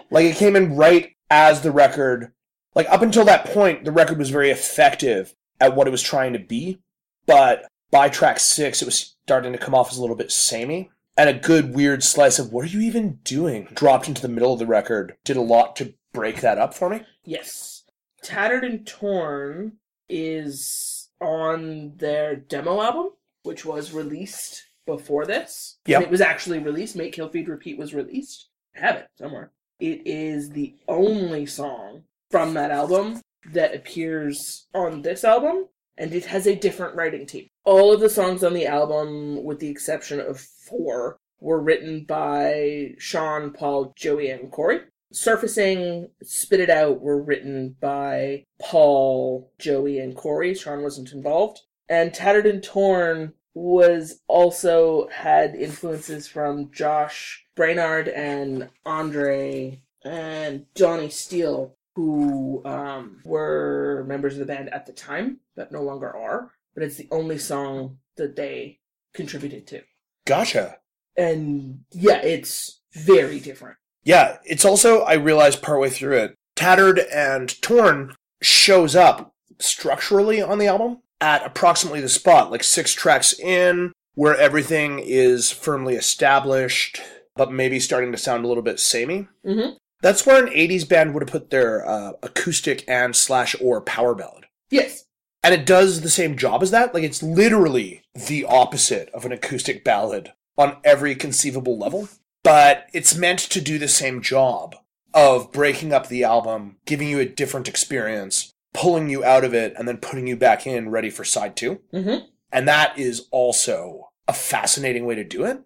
like 0.09 0.25
it 0.25 0.35
came 0.35 0.55
in 0.55 0.75
right 0.75 1.15
as 1.29 1.61
the 1.61 1.71
record, 1.71 2.31
like 2.75 2.89
up 2.89 3.01
until 3.01 3.25
that 3.25 3.45
point, 3.45 3.85
the 3.85 3.91
record 3.91 4.17
was 4.17 4.29
very 4.29 4.49
effective 4.49 5.35
at 5.59 5.75
what 5.75 5.87
it 5.87 5.91
was 5.91 6.01
trying 6.01 6.33
to 6.33 6.39
be, 6.39 6.79
but 7.25 7.67
by 7.91 8.09
track 8.09 8.39
six, 8.39 8.81
it 8.81 8.85
was 8.85 9.15
starting 9.25 9.51
to 9.53 9.57
come 9.57 9.73
off 9.73 9.91
as 9.91 9.97
a 9.97 10.01
little 10.01 10.15
bit 10.15 10.31
samey. 10.31 10.89
And 11.19 11.29
a 11.29 11.33
good 11.33 11.73
weird 11.73 12.03
slice 12.03 12.37
of 12.37 12.53
what 12.53 12.65
are 12.65 12.67
you 12.67 12.79
even 12.81 13.19
doing 13.23 13.67
dropped 13.73 14.07
into 14.07 14.21
the 14.21 14.27
middle 14.27 14.53
of 14.53 14.59
the 14.59 14.67
record 14.67 15.17
did 15.25 15.35
a 15.35 15.41
lot 15.41 15.75
to 15.77 15.95
break 16.13 16.41
that 16.41 16.59
up 16.59 16.75
for 16.75 16.91
me. 16.91 17.01
Yes. 17.23 17.85
Tattered 18.21 18.63
and 18.63 18.85
Torn 18.85 19.77
is 20.07 21.09
on 21.19 21.93
their 21.97 22.35
demo 22.35 22.81
album, 22.81 23.09
which 23.41 23.65
was 23.65 23.93
released 23.93 24.66
before 24.87 25.25
this. 25.25 25.77
Yep. 25.85 25.97
And 25.97 26.05
It 26.05 26.11
was 26.11 26.21
actually 26.21 26.57
released. 26.57 26.95
Make 26.95 27.13
Kill 27.13 27.29
Feed 27.29 27.47
Repeat 27.47 27.77
was 27.77 27.93
released. 27.93 28.49
I 28.75 28.79
have 28.79 28.95
it 28.95 29.07
somewhere. 29.19 29.51
It 29.79 30.01
is 30.07 30.49
the 30.49 30.73
only 30.87 31.45
song 31.45 32.05
from 32.31 32.55
that 32.55 32.71
album 32.71 33.21
that 33.51 33.75
appears 33.75 34.65
on 34.73 35.03
this 35.03 35.23
album, 35.23 35.67
and 35.97 36.13
it 36.13 36.25
has 36.25 36.47
a 36.47 36.55
different 36.55 36.95
writing 36.95 37.27
team. 37.27 37.47
All 37.63 37.93
of 37.93 37.99
the 37.99 38.09
songs 38.09 38.43
on 38.43 38.53
the 38.53 38.65
album, 38.65 39.43
with 39.43 39.59
the 39.59 39.69
exception 39.69 40.19
of 40.19 40.39
four, 40.39 41.17
were 41.39 41.61
written 41.61 42.05
by 42.05 42.95
Shawn, 42.97 43.51
Paul, 43.51 43.93
Joey, 43.95 44.31
and 44.31 44.51
Corey. 44.51 44.79
Surfacing, 45.13 46.09
Spit 46.23 46.59
It 46.59 46.69
Out 46.69 46.99
were 46.99 47.21
written 47.21 47.75
by 47.79 48.43
Paul, 48.59 49.51
Joey, 49.59 49.99
and 49.99 50.15
Corey. 50.15 50.53
Shawn 50.53 50.81
wasn't 50.81 51.13
involved. 51.13 51.61
And 51.87 52.13
Tattered 52.13 52.45
and 52.45 52.61
Torn 52.61 53.33
was 53.57 54.21
also 54.27 55.07
had 55.09 55.55
influences 55.55 56.27
from 56.27 56.71
Josh 56.71 57.45
Brainard 57.55 58.07
and 58.07 58.69
Andre 58.85 59.81
and 60.05 60.65
Johnny 60.75 61.09
Steele, 61.09 61.75
who 61.95 62.61
um, 62.65 63.21
were 63.25 64.05
members 64.07 64.33
of 64.33 64.39
the 64.39 64.45
band 64.45 64.69
at 64.69 64.85
the 64.85 64.93
time, 64.93 65.39
but 65.55 65.71
no 65.71 65.81
longer 65.81 66.15
are. 66.15 66.51
But 66.75 66.83
it's 66.83 66.97
the 66.97 67.07
only 67.09 67.39
song 67.39 67.97
that 68.17 68.35
they 68.35 68.79
contributed 69.15 69.65
to. 69.67 69.81
Gotcha. 70.27 70.77
And 71.17 71.79
yeah, 71.91 72.21
it's 72.21 72.81
very 72.93 73.39
different. 73.39 73.77
Yeah, 74.03 74.37
it's 74.45 74.65
also, 74.65 75.01
I 75.01 75.13
realized 75.13 75.63
partway 75.63 75.89
through 75.89 76.17
it, 76.17 76.35
Tattered 76.55 76.99
and 76.99 77.59
Torn 77.61 78.15
shows 78.41 78.95
up 78.95 79.33
structurally 79.59 80.41
on 80.41 80.59
the 80.59 80.67
album 80.67 81.01
at 81.21 81.45
approximately 81.45 82.01
the 82.01 82.09
spot, 82.09 82.51
like 82.51 82.63
six 82.63 82.93
tracks 82.93 83.37
in, 83.39 83.91
where 84.15 84.35
everything 84.35 84.99
is 84.99 85.51
firmly 85.51 85.95
established, 85.95 87.01
but 87.35 87.51
maybe 87.51 87.79
starting 87.79 88.11
to 88.11 88.17
sound 88.17 88.43
a 88.43 88.47
little 88.47 88.63
bit 88.63 88.79
samey. 88.79 89.27
Mm-hmm. 89.45 89.75
That's 90.01 90.25
where 90.25 90.43
an 90.43 90.51
80s 90.51 90.87
band 90.87 91.13
would 91.13 91.23
have 91.23 91.31
put 91.31 91.49
their 91.49 91.87
uh, 91.87 92.13
acoustic 92.21 92.83
and 92.87 93.15
slash 93.15 93.55
or 93.61 93.81
power 93.81 94.13
ballad. 94.13 94.45
Yes. 94.69 95.05
And 95.43 95.53
it 95.53 95.65
does 95.65 96.01
the 96.01 96.09
same 96.09 96.35
job 96.35 96.61
as 96.61 96.71
that. 96.71 96.93
Like, 96.93 97.03
it's 97.03 97.23
literally 97.23 98.03
the 98.13 98.45
opposite 98.45 99.09
of 99.09 99.25
an 99.25 99.31
acoustic 99.31 99.83
ballad 99.83 100.33
on 100.57 100.77
every 100.83 101.15
conceivable 101.15 101.77
level. 101.77 102.09
But 102.43 102.87
it's 102.93 103.15
meant 103.15 103.39
to 103.39 103.61
do 103.61 103.77
the 103.77 103.87
same 103.87 104.21
job 104.21 104.75
of 105.13 105.51
breaking 105.51 105.93
up 105.93 106.07
the 106.07 106.23
album, 106.23 106.77
giving 106.85 107.09
you 107.09 107.19
a 107.19 107.25
different 107.25 107.67
experience, 107.67 108.53
pulling 108.77 109.09
you 109.09 109.23
out 109.23 109.43
of 109.43 109.53
it, 109.53 109.73
and 109.77 109.87
then 109.87 109.97
putting 109.97 110.27
you 110.27 110.35
back 110.35 110.67
in 110.67 110.89
ready 110.89 111.09
for 111.09 111.23
side 111.23 111.55
two. 111.55 111.81
Mm-hmm. 111.91 112.25
And 112.51 112.67
that 112.67 112.97
is 112.97 113.27
also 113.31 114.09
a 114.27 114.33
fascinating 114.33 115.05
way 115.05 115.15
to 115.15 115.23
do 115.23 115.43
it. 115.43 115.61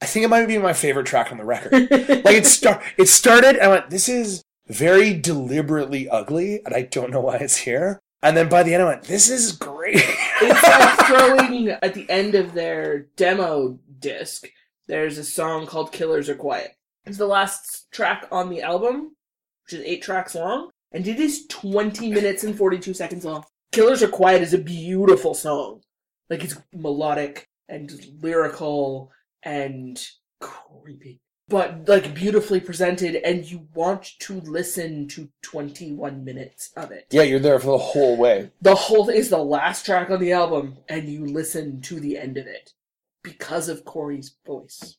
I 0.00 0.06
think 0.06 0.24
it 0.24 0.28
might 0.28 0.46
be 0.46 0.58
my 0.58 0.72
favorite 0.72 1.06
track 1.06 1.30
on 1.30 1.38
the 1.38 1.44
record. 1.44 1.72
like 1.90 2.36
it 2.36 2.46
start 2.46 2.82
it 2.96 3.08
started 3.08 3.56
and 3.56 3.62
I 3.62 3.68
went, 3.68 3.90
this 3.90 4.08
is 4.08 4.42
very 4.66 5.14
deliberately 5.14 6.08
ugly, 6.08 6.62
and 6.64 6.74
I 6.74 6.82
don't 6.82 7.10
know 7.10 7.20
why 7.20 7.36
it's 7.36 7.58
here. 7.58 8.00
And 8.22 8.36
then 8.36 8.48
by 8.48 8.62
the 8.62 8.74
end 8.74 8.82
I 8.82 8.86
went, 8.86 9.02
this 9.04 9.28
is 9.28 9.52
great. 9.52 10.02
it's 10.40 10.62
like 10.62 10.98
throwing 11.06 11.68
at 11.68 11.94
the 11.94 12.08
end 12.10 12.34
of 12.34 12.54
their 12.54 13.00
demo 13.16 13.78
disc 13.98 14.48
there's 14.86 15.18
a 15.18 15.24
song 15.24 15.66
called 15.66 15.92
killers 15.92 16.28
are 16.28 16.34
quiet 16.34 16.76
it's 17.04 17.18
the 17.18 17.26
last 17.26 17.90
track 17.90 18.26
on 18.30 18.50
the 18.50 18.62
album 18.62 19.16
which 19.64 19.72
is 19.72 19.84
eight 19.84 20.02
tracks 20.02 20.34
long 20.34 20.70
and 20.96 21.06
it 21.06 21.20
is 21.20 21.46
20 21.48 22.10
minutes 22.10 22.42
and 22.42 22.56
42 22.56 22.94
seconds 22.94 23.24
long 23.24 23.44
killers 23.70 24.02
are 24.02 24.08
quiet 24.08 24.40
is 24.40 24.54
a 24.54 24.58
beautiful 24.58 25.34
song 25.34 25.82
like 26.30 26.42
it's 26.42 26.56
melodic 26.72 27.48
and 27.68 27.92
lyrical 28.22 29.12
and 29.42 30.08
creepy 30.40 31.20
but 31.48 31.86
like 31.86 32.14
beautifully 32.14 32.60
presented 32.60 33.16
and 33.16 33.50
you 33.50 33.68
want 33.74 34.18
to 34.20 34.40
listen 34.40 35.06
to 35.08 35.28
21 35.42 36.24
minutes 36.24 36.70
of 36.76 36.90
it 36.90 37.06
yeah, 37.10 37.22
you're 37.22 37.38
there 37.38 37.58
for 37.58 37.72
the 37.72 37.78
whole 37.78 38.16
way. 38.16 38.50
the 38.62 38.74
whole 38.74 39.04
thing 39.04 39.16
is 39.16 39.28
the 39.28 39.36
last 39.36 39.84
track 39.84 40.10
on 40.10 40.18
the 40.18 40.32
album, 40.32 40.78
and 40.88 41.08
you 41.08 41.24
listen 41.26 41.80
to 41.82 42.00
the 42.00 42.16
end 42.16 42.36
of 42.36 42.46
it 42.46 42.72
because 43.22 43.68
of 43.68 43.84
Corey's 43.84 44.34
voice. 44.46 44.96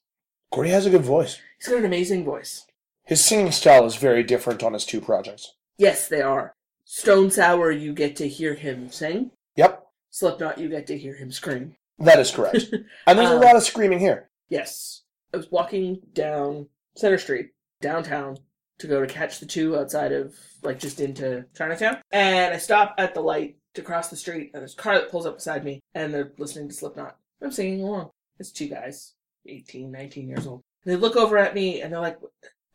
Corey 0.52 0.70
has 0.70 0.86
a 0.86 0.90
good 0.90 1.04
voice. 1.04 1.40
He's 1.58 1.68
got 1.68 1.80
an 1.80 1.86
amazing 1.86 2.24
voice. 2.24 2.66
His 3.04 3.24
singing 3.24 3.52
style 3.52 3.86
is 3.86 3.96
very 3.96 4.24
different 4.24 4.64
on 4.64 4.74
his 4.74 4.86
two 4.86 5.02
projects. 5.02 5.54
Yes, 5.78 6.08
they 6.08 6.22
are. 6.22 6.54
Stone 6.86 7.32
Sour, 7.32 7.72
you 7.72 7.94
get 7.94 8.16
to 8.18 8.28
hear 8.28 8.54
him 8.56 8.90
sing. 8.90 9.32
Yep, 9.56 9.84
Slipknot, 10.10 10.58
you 10.58 10.70
get 10.70 10.88
to 10.88 10.98
hear 10.98 11.16
him 11.16 11.32
scream. 11.32 11.76
that 12.00 12.20
is 12.20 12.32
correct. 12.32 12.66
And 13.08 13.18
there's 13.20 13.30
a 13.32 13.36
Um, 13.36 13.42
lot 13.42 13.56
of 13.56 13.64
screaming 13.64 14.00
here. 14.00 14.30
Yes. 14.50 15.04
I 15.34 15.38
was 15.38 15.52
walking 15.52 16.02
down 16.14 16.68
Center 16.96 17.18
Street, 17.18 17.50
downtown, 17.82 18.38
to 18.80 18.88
go 18.88 19.02
to 19.02 19.12
catch 19.12 19.40
the 19.40 19.46
two 19.46 19.76
outside 19.78 20.12
of, 20.12 20.36
like, 20.64 20.80
just 20.80 21.00
into 21.02 21.46
Chinatown. 21.56 21.98
And 22.12 22.54
I 22.54 22.58
stop 22.58 22.96
at 22.98 23.14
the 23.14 23.22
light 23.22 23.58
to 23.74 23.82
cross 23.82 24.10
the 24.10 24.16
street, 24.16 24.52
and 24.54 24.62
there's 24.62 24.74
a 24.74 24.78
car 24.78 24.94
that 24.96 25.10
pulls 25.12 25.26
up 25.26 25.36
beside 25.38 25.66
me, 25.66 25.80
and 25.94 26.14
they're 26.14 26.32
listening 26.38 26.70
to 26.70 26.76
Slipknot. 26.76 27.18
I'm 27.42 27.52
singing 27.52 27.82
along. 27.84 28.12
It's 28.40 28.52
two 28.52 28.68
guys, 28.68 29.14
18, 29.48 29.92
19 29.92 30.28
years 30.30 30.48
old. 30.48 30.62
And 30.86 30.94
they 30.94 30.98
look 30.98 31.16
over 31.16 31.38
at 31.38 31.56
me, 31.56 31.82
and 31.82 31.92
they're 31.92 32.00
like, 32.00 32.18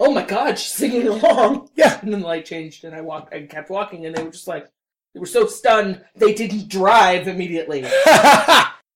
oh 0.02 0.12
my 0.12 0.24
god, 0.24 0.58
she's 0.58 0.72
singing 0.72 1.06
along. 1.06 1.70
Yeah. 1.76 1.98
And 2.00 2.12
then 2.12 2.20
the 2.20 2.26
light 2.26 2.44
changed, 2.44 2.84
and 2.84 2.94
I 2.94 3.00
walked, 3.00 3.32
I 3.32 3.42
kept 3.46 3.70
walking, 3.70 4.04
and 4.04 4.14
they 4.14 4.22
were 4.22 4.30
just 4.30 4.48
like, 4.48 4.68
they 5.14 5.20
were 5.20 5.26
so 5.26 5.46
stunned, 5.46 6.04
they 6.14 6.34
didn't 6.34 6.68
drive 6.68 7.28
immediately. 7.28 7.86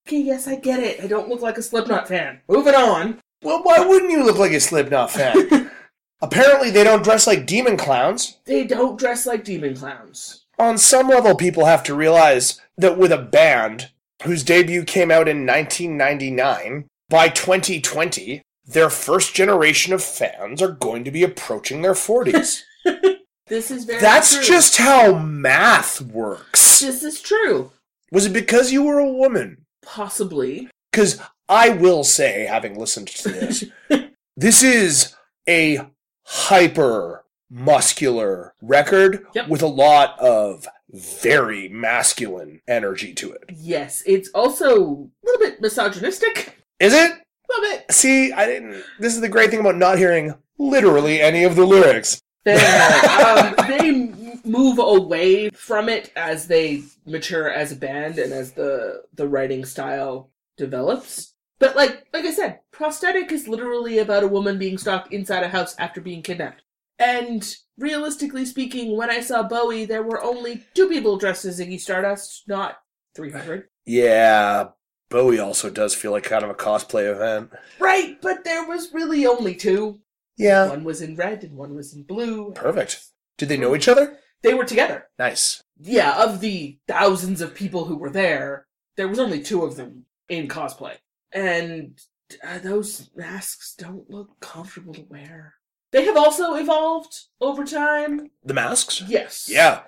Okay, 0.07 0.21
yes, 0.21 0.47
I 0.47 0.55
get 0.55 0.79
it. 0.79 1.03
I 1.03 1.09
don't 1.09 1.29
look 1.29 1.41
like 1.41 1.59
a 1.59 1.63
Slipknot 1.63 2.07
fan. 2.07 2.41
Moving 2.49 2.77
on. 2.77 3.19
Well, 3.43 3.61
why 3.65 3.81
wouldn't 3.81 4.13
you 4.13 4.25
look 4.25 4.39
like 4.39 4.53
a 4.53 4.61
Slipknot 4.61 5.11
fan? 5.11 5.69
Apparently, 6.23 6.71
they 6.71 6.85
don't 6.85 7.03
dress 7.03 7.27
like 7.27 7.45
demon 7.45 7.77
clowns. 7.77 8.39
They 8.45 8.63
don't 8.63 9.01
dress 9.01 9.27
like 9.27 9.43
demon 9.43 9.75
clowns. 9.75 10.45
On 10.61 10.79
some 10.79 11.09
level, 11.09 11.35
people 11.35 11.65
have 11.65 11.83
to 11.83 11.95
realize 11.97 12.61
that 12.79 12.97
with 12.97 13.11
a 13.11 13.19
band 13.19 13.91
whose 14.23 14.45
debut 14.45 14.85
came 14.85 15.11
out 15.11 15.27
in 15.27 15.45
1999, 15.45 16.87
by 17.09 17.29
2020, 17.29 18.43
their 18.67 18.91
first 18.91 19.35
generation 19.35 19.93
of 19.93 20.03
fans 20.03 20.61
are 20.61 20.73
going 20.73 21.05
to 21.05 21.11
be 21.11 21.23
approaching 21.23 21.83
their 21.83 21.95
40s. 21.95 22.63
This 23.49 23.71
is 23.71 23.85
very 23.85 24.01
That's 24.01 24.35
true. 24.35 24.43
just 24.45 24.77
how 24.77 25.19
math 25.19 26.01
works. 26.01 26.81
This 26.81 27.05
is 27.05 27.21
true. 27.21 27.71
Was 28.11 28.27
it 28.27 28.33
because 28.33 28.73
you 28.73 28.83
were 28.83 28.99
a 28.99 29.09
woman? 29.09 29.67
Possibly. 29.83 30.69
Because 30.91 31.21
I 31.49 31.69
will 31.69 32.03
say, 32.03 32.47
having 32.47 32.77
listened 32.77 33.07
to 33.07 33.29
this, 33.29 33.65
this 34.37 34.65
is 34.65 35.15
a 35.49 35.79
hyper 36.25 37.25
muscular 37.49 38.55
record 38.61 39.25
Yep. 39.37 39.49
with 39.49 39.63
a 39.63 39.69
lot 39.69 40.19
of 40.19 40.67
very 40.91 41.69
masculine 41.69 42.63
energy 42.67 43.15
to 43.15 43.31
it. 43.31 43.45
Yes, 43.55 44.03
it's 44.07 44.29
also 44.35 44.67
a 44.75 45.25
little 45.25 45.39
bit 45.41 45.61
misogynistic. 45.61 46.57
Is 46.81 46.93
it? 46.95 47.13
Little 47.49 47.71
bit. 47.71 47.93
See, 47.93 48.33
I 48.33 48.47
didn't. 48.47 48.83
This 48.99 49.15
is 49.15 49.21
the 49.21 49.29
great 49.29 49.51
thing 49.51 49.61
about 49.61 49.77
not 49.77 49.99
hearing 49.99 50.35
literally 50.59 51.21
any 51.21 51.45
of 51.45 51.57
the 51.57 51.65
lyrics. 51.65 52.21
um, 52.47 53.55
they 53.69 54.13
move 54.45 54.79
away 54.79 55.51
from 55.51 55.89
it 55.89 56.13
as 56.17 56.47
they 56.47 56.83
mature 57.05 57.51
as 57.51 57.73
a 57.73 57.77
band 57.77 58.19
and 58.19 58.33
as 58.33 58.53
the 58.53 59.03
the 59.15 59.27
writing 59.27 59.65
style 59.65 60.31
develops. 60.57 61.35
But 61.59 61.75
like 61.75 62.07
like 62.13 62.25
I 62.25 62.33
said, 62.33 62.61
prosthetic 62.71 63.33
is 63.33 63.49
literally 63.49 63.99
about 63.99 64.23
a 64.23 64.29
woman 64.29 64.59
being 64.59 64.79
stalked 64.79 65.13
inside 65.13 65.43
a 65.43 65.49
house 65.49 65.75
after 65.79 66.01
being 66.01 66.23
kidnapped. 66.23 66.63
And 66.99 67.57
realistically 67.79 68.47
speaking, 68.47 68.97
when 68.97 69.11
I 69.11 69.21
saw 69.21 69.43
Bowie, 69.43 69.85
there 69.85 70.03
were 70.03 70.23
only 70.23 70.65
two 70.75 70.89
people 70.89 71.19
dressed 71.19 71.45
as 71.45 71.61
Ziggy 71.61 71.81
Stardust, 71.81 72.45
not 72.47 72.79
three 73.15 73.33
hundred. 73.33 73.69
Yeah, 73.85 74.69
Bowie 75.09 75.39
also 75.39 75.71
does 75.71 75.95
feel 75.95 76.11
like 76.13 76.25
kind 76.25 76.43
of 76.45 76.51
a 76.51 76.55
cosplay 76.55 77.11
event. 77.11 77.51
Right, 77.79 78.21
but 78.21 78.45
there 78.45 78.67
was 78.67 78.93
really 78.93 79.27
only 79.27 79.55
two. 79.55 80.01
Yeah. 80.37 80.69
One 80.69 80.85
was 80.85 81.01
in 81.01 81.17
red 81.17 81.43
and 81.45 81.57
one 81.57 81.75
was 81.75 81.95
in 81.95 82.03
blue. 82.03 82.53
Perfect. 82.53 83.07
Did 83.39 83.49
they 83.49 83.57
know 83.57 83.75
each 83.75 83.89
other? 83.89 84.19
They 84.43 84.55
were 84.55 84.65
together. 84.65 85.09
Nice. 85.19 85.63
yeah, 85.81 86.23
of 86.23 86.41
the 86.41 86.79
thousands 86.89 87.41
of 87.41 87.55
people 87.55 87.85
who 87.87 87.97
were 87.97 88.11
there, 88.11 88.67
there 88.97 89.09
was 89.09 89.19
only 89.19 89.43
two 89.43 89.65
of 89.65 89.77
them 89.77 90.05
in 90.29 90.49
cosplay. 90.49 90.97
And 91.33 91.99
uh, 92.47 92.59
those 92.59 93.11
masks 93.17 93.75
don't 93.77 94.09
look 94.11 94.39
comfortable 94.41 94.95
to 94.95 95.03
wear. 95.09 95.55
They 95.93 96.05
have 96.05 96.17
also 96.17 96.55
evolved 96.55 97.17
over 97.41 97.65
time. 97.65 98.31
The 98.45 98.55
masks? 98.55 99.03
Yes. 99.07 99.49
Yeah, 99.51 99.83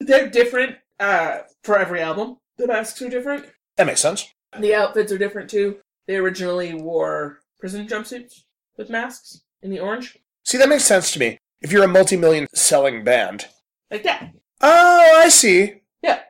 They're 0.00 0.28
different 0.28 0.76
uh, 1.00 1.38
for 1.62 1.78
every 1.78 2.00
album. 2.00 2.38
The 2.58 2.66
masks 2.66 3.00
are 3.02 3.08
different. 3.08 3.46
that 3.76 3.86
makes 3.86 4.00
sense. 4.00 4.28
The 4.60 4.74
outfits 4.74 5.12
are 5.12 5.18
different 5.18 5.50
too. 5.50 5.78
They 6.06 6.16
originally 6.16 6.74
wore 6.74 7.40
prison 7.58 7.86
jumpsuits 7.86 8.42
with 8.76 8.90
masks 8.90 9.42
in 9.62 9.70
the 9.70 9.80
orange. 9.80 10.18
See, 10.44 10.58
that 10.58 10.68
makes 10.68 10.84
sense 10.84 11.10
to 11.12 11.18
me. 11.18 11.38
If 11.62 11.72
you're 11.72 11.84
a 11.84 11.88
multi 11.88 12.16
million 12.16 12.46
selling 12.54 13.04
band. 13.04 13.46
Like 13.90 14.02
that. 14.02 14.32
Oh, 14.60 15.20
I 15.22 15.28
see. 15.28 15.82
Yeah. 16.02 16.20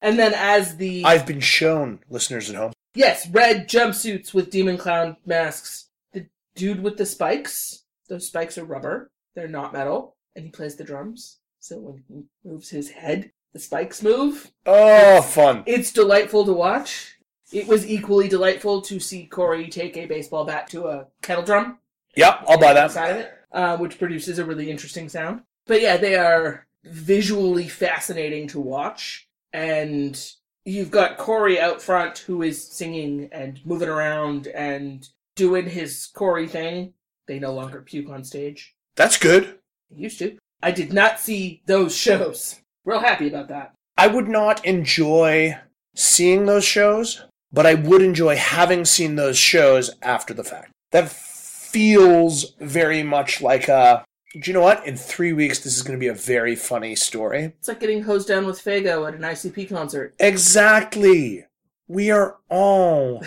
And 0.00 0.18
then 0.18 0.32
as 0.34 0.76
the 0.76 1.04
I've 1.04 1.26
been 1.26 1.40
shown, 1.40 2.00
listeners 2.08 2.48
at 2.48 2.56
home. 2.56 2.72
Yes, 2.94 3.28
red 3.28 3.68
jumpsuits 3.68 4.32
with 4.32 4.50
demon 4.50 4.78
clown 4.78 5.16
masks. 5.26 5.90
The 6.12 6.26
dude 6.54 6.82
with 6.82 6.96
the 6.96 7.06
spikes, 7.06 7.84
those 8.08 8.26
spikes 8.26 8.56
are 8.56 8.64
rubber. 8.64 9.10
They're 9.34 9.48
not 9.48 9.72
metal. 9.72 10.16
And 10.34 10.44
he 10.44 10.50
plays 10.50 10.76
the 10.76 10.84
drums. 10.84 11.38
So 11.60 11.78
when 11.78 12.04
he 12.08 12.24
moves 12.48 12.70
his 12.70 12.90
head, 12.90 13.32
the 13.52 13.58
spikes 13.58 14.02
move. 14.02 14.52
Oh, 14.64 15.20
fun. 15.22 15.64
It's 15.66 15.92
delightful 15.92 16.46
to 16.46 16.52
watch. 16.52 17.17
It 17.52 17.66
was 17.66 17.86
equally 17.86 18.28
delightful 18.28 18.82
to 18.82 19.00
see 19.00 19.26
Corey 19.26 19.68
take 19.68 19.96
a 19.96 20.06
baseball 20.06 20.44
bat 20.44 20.68
to 20.70 20.86
a 20.86 21.06
kettle 21.22 21.44
drum. 21.44 21.78
Yep, 22.16 22.44
I'll 22.48 22.58
buy 22.58 22.74
that. 22.74 22.90
Side 22.90 23.10
of 23.10 23.16
it, 23.18 23.32
uh, 23.52 23.76
which 23.78 23.98
produces 23.98 24.38
a 24.38 24.44
really 24.44 24.70
interesting 24.70 25.08
sound. 25.08 25.42
But 25.66 25.80
yeah, 25.80 25.96
they 25.96 26.16
are 26.16 26.66
visually 26.84 27.68
fascinating 27.68 28.48
to 28.48 28.60
watch. 28.60 29.28
And 29.52 30.20
you've 30.64 30.90
got 30.90 31.16
Corey 31.16 31.58
out 31.58 31.80
front 31.80 32.18
who 32.18 32.42
is 32.42 32.66
singing 32.66 33.28
and 33.32 33.64
moving 33.64 33.88
around 33.88 34.48
and 34.48 35.08
doing 35.36 35.68
his 35.68 36.06
Corey 36.14 36.48
thing. 36.48 36.92
They 37.26 37.38
no 37.38 37.52
longer 37.52 37.82
puke 37.82 38.10
on 38.10 38.24
stage. 38.24 38.74
That's 38.96 39.18
good. 39.18 39.58
They 39.90 40.02
used 40.02 40.18
to. 40.18 40.36
I 40.62 40.70
did 40.70 40.92
not 40.92 41.20
see 41.20 41.62
those 41.66 41.96
shows. 41.96 42.60
Real 42.84 43.00
happy 43.00 43.28
about 43.28 43.48
that. 43.48 43.74
I 43.96 44.06
would 44.06 44.28
not 44.28 44.64
enjoy 44.64 45.58
seeing 45.94 46.46
those 46.46 46.64
shows, 46.64 47.24
but 47.52 47.66
I 47.66 47.74
would 47.74 48.02
enjoy 48.02 48.36
having 48.36 48.84
seen 48.84 49.16
those 49.16 49.38
shows 49.38 49.90
after 50.02 50.34
the 50.34 50.44
fact. 50.44 50.72
That 50.92 51.10
feels 51.10 52.54
very 52.60 53.02
much 53.02 53.40
like 53.40 53.68
a. 53.68 54.04
Do 54.34 54.50
you 54.50 54.52
know 54.52 54.62
what? 54.62 54.86
In 54.86 54.96
three 54.96 55.32
weeks, 55.32 55.60
this 55.60 55.76
is 55.76 55.82
going 55.82 55.98
to 55.98 56.00
be 56.00 56.08
a 56.08 56.14
very 56.14 56.54
funny 56.54 56.94
story. 56.94 57.44
It's 57.58 57.68
like 57.68 57.80
getting 57.80 58.02
hosed 58.02 58.28
down 58.28 58.46
with 58.46 58.62
Faygo 58.62 59.08
at 59.08 59.14
an 59.14 59.22
ICP 59.22 59.68
concert. 59.70 60.14
Exactly. 60.18 61.46
We 61.88 62.10
are 62.10 62.36
all 62.50 63.24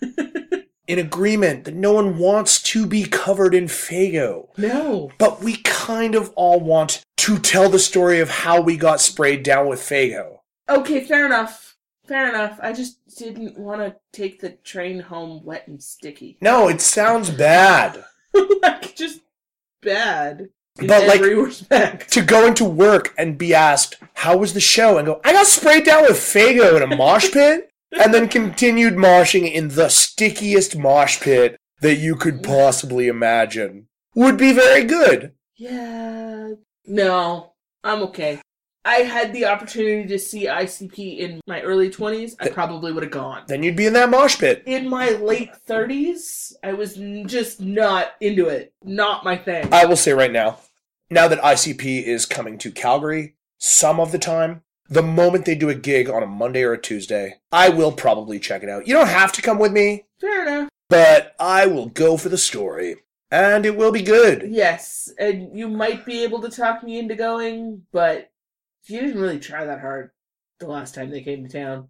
in 0.86 0.98
agreement 0.98 1.64
that 1.64 1.74
no 1.74 1.92
one 1.92 2.18
wants 2.18 2.62
to 2.62 2.86
be 2.86 3.04
covered 3.04 3.54
in 3.54 3.64
Faygo. 3.64 4.48
No. 4.56 5.10
But 5.18 5.42
we 5.42 5.56
kind 5.58 6.14
of 6.14 6.32
all 6.36 6.60
want 6.60 7.02
to 7.18 7.38
tell 7.38 7.68
the 7.68 7.78
story 7.78 8.20
of 8.20 8.30
how 8.30 8.60
we 8.60 8.76
got 8.76 9.00
sprayed 9.00 9.42
down 9.42 9.66
with 9.66 9.80
Faygo. 9.80 10.38
Okay, 10.68 11.02
fair 11.02 11.26
enough. 11.26 11.73
Fair 12.06 12.28
enough. 12.28 12.58
I 12.62 12.72
just 12.72 12.98
didn't 13.16 13.58
want 13.58 13.80
to 13.80 13.96
take 14.12 14.40
the 14.40 14.50
train 14.50 15.00
home 15.00 15.44
wet 15.44 15.66
and 15.68 15.82
sticky. 15.82 16.36
No, 16.40 16.68
it 16.68 16.80
sounds 16.80 17.30
bad. 17.30 18.04
like, 18.62 18.94
just 18.94 19.20
bad. 19.82 20.48
But, 20.76 21.06
like- 21.06 21.20
respect. 21.20 22.12
To 22.12 22.22
go 22.22 22.46
into 22.46 22.64
work 22.64 23.14
and 23.16 23.38
be 23.38 23.54
asked, 23.54 23.96
how 24.14 24.36
was 24.36 24.54
the 24.54 24.60
show? 24.60 24.98
And 24.98 25.06
go, 25.06 25.20
I 25.24 25.32
got 25.32 25.46
sprayed 25.46 25.84
down 25.84 26.02
with 26.02 26.12
Faygo 26.16 26.76
in 26.76 26.82
a 26.92 26.96
mosh 26.96 27.30
pit. 27.30 27.70
And 27.92 28.12
then 28.12 28.28
continued 28.28 28.94
moshing 28.94 29.50
in 29.52 29.68
the 29.68 29.88
stickiest 29.88 30.76
mosh 30.76 31.20
pit 31.20 31.56
that 31.80 31.94
you 31.94 32.16
could 32.16 32.42
possibly 32.42 33.06
imagine. 33.06 33.86
Would 34.16 34.36
be 34.36 34.52
very 34.52 34.82
good. 34.82 35.32
Yeah. 35.56 36.54
No, 36.86 37.52
I'm 37.84 38.02
okay. 38.02 38.40
I 38.84 38.96
had 38.96 39.32
the 39.32 39.46
opportunity 39.46 40.06
to 40.08 40.18
see 40.18 40.46
ICP 40.46 41.18
in 41.18 41.40
my 41.46 41.62
early 41.62 41.90
20s. 41.90 42.34
I 42.40 42.48
probably 42.48 42.92
would 42.92 43.02
have 43.02 43.12
gone. 43.12 43.44
Then 43.46 43.62
you'd 43.62 43.76
be 43.76 43.86
in 43.86 43.94
that 43.94 44.10
mosh 44.10 44.38
pit. 44.38 44.62
In 44.66 44.88
my 44.88 45.10
late 45.10 45.50
30s, 45.66 46.52
I 46.62 46.74
was 46.74 46.98
n- 46.98 47.26
just 47.26 47.60
not 47.60 48.12
into 48.20 48.46
it. 48.48 48.74
Not 48.84 49.24
my 49.24 49.36
thing. 49.36 49.72
I 49.72 49.86
will 49.86 49.96
say 49.96 50.12
right 50.12 50.32
now, 50.32 50.58
now 51.10 51.28
that 51.28 51.40
ICP 51.40 52.02
is 52.04 52.26
coming 52.26 52.58
to 52.58 52.70
Calgary 52.70 53.36
some 53.58 54.00
of 54.00 54.12
the 54.12 54.18
time, 54.18 54.62
the 54.90 55.02
moment 55.02 55.46
they 55.46 55.54
do 55.54 55.70
a 55.70 55.74
gig 55.74 56.10
on 56.10 56.22
a 56.22 56.26
Monday 56.26 56.62
or 56.62 56.74
a 56.74 56.80
Tuesday, 56.80 57.36
I 57.50 57.70
will 57.70 57.92
probably 57.92 58.38
check 58.38 58.62
it 58.62 58.68
out. 58.68 58.86
You 58.86 58.92
don't 58.92 59.08
have 59.08 59.32
to 59.32 59.42
come 59.42 59.58
with 59.58 59.72
me, 59.72 60.04
Fair 60.20 60.42
enough. 60.46 60.68
but 60.90 61.34
I 61.40 61.64
will 61.66 61.86
go 61.86 62.18
for 62.18 62.28
the 62.28 62.36
story. 62.36 62.96
And 63.30 63.64
it 63.64 63.76
will 63.76 63.90
be 63.90 64.02
good. 64.02 64.44
Yes, 64.46 65.10
and 65.18 65.56
you 65.58 65.68
might 65.68 66.04
be 66.04 66.22
able 66.22 66.42
to 66.42 66.50
talk 66.50 66.84
me 66.84 66.98
into 66.98 67.14
going, 67.16 67.82
but 67.90 68.30
you 68.86 69.00
didn't 69.00 69.20
really 69.20 69.38
try 69.38 69.64
that 69.64 69.80
hard 69.80 70.10
the 70.60 70.66
last 70.66 70.94
time 70.94 71.10
they 71.10 71.22
came 71.22 71.46
to 71.46 71.52
town. 71.52 71.88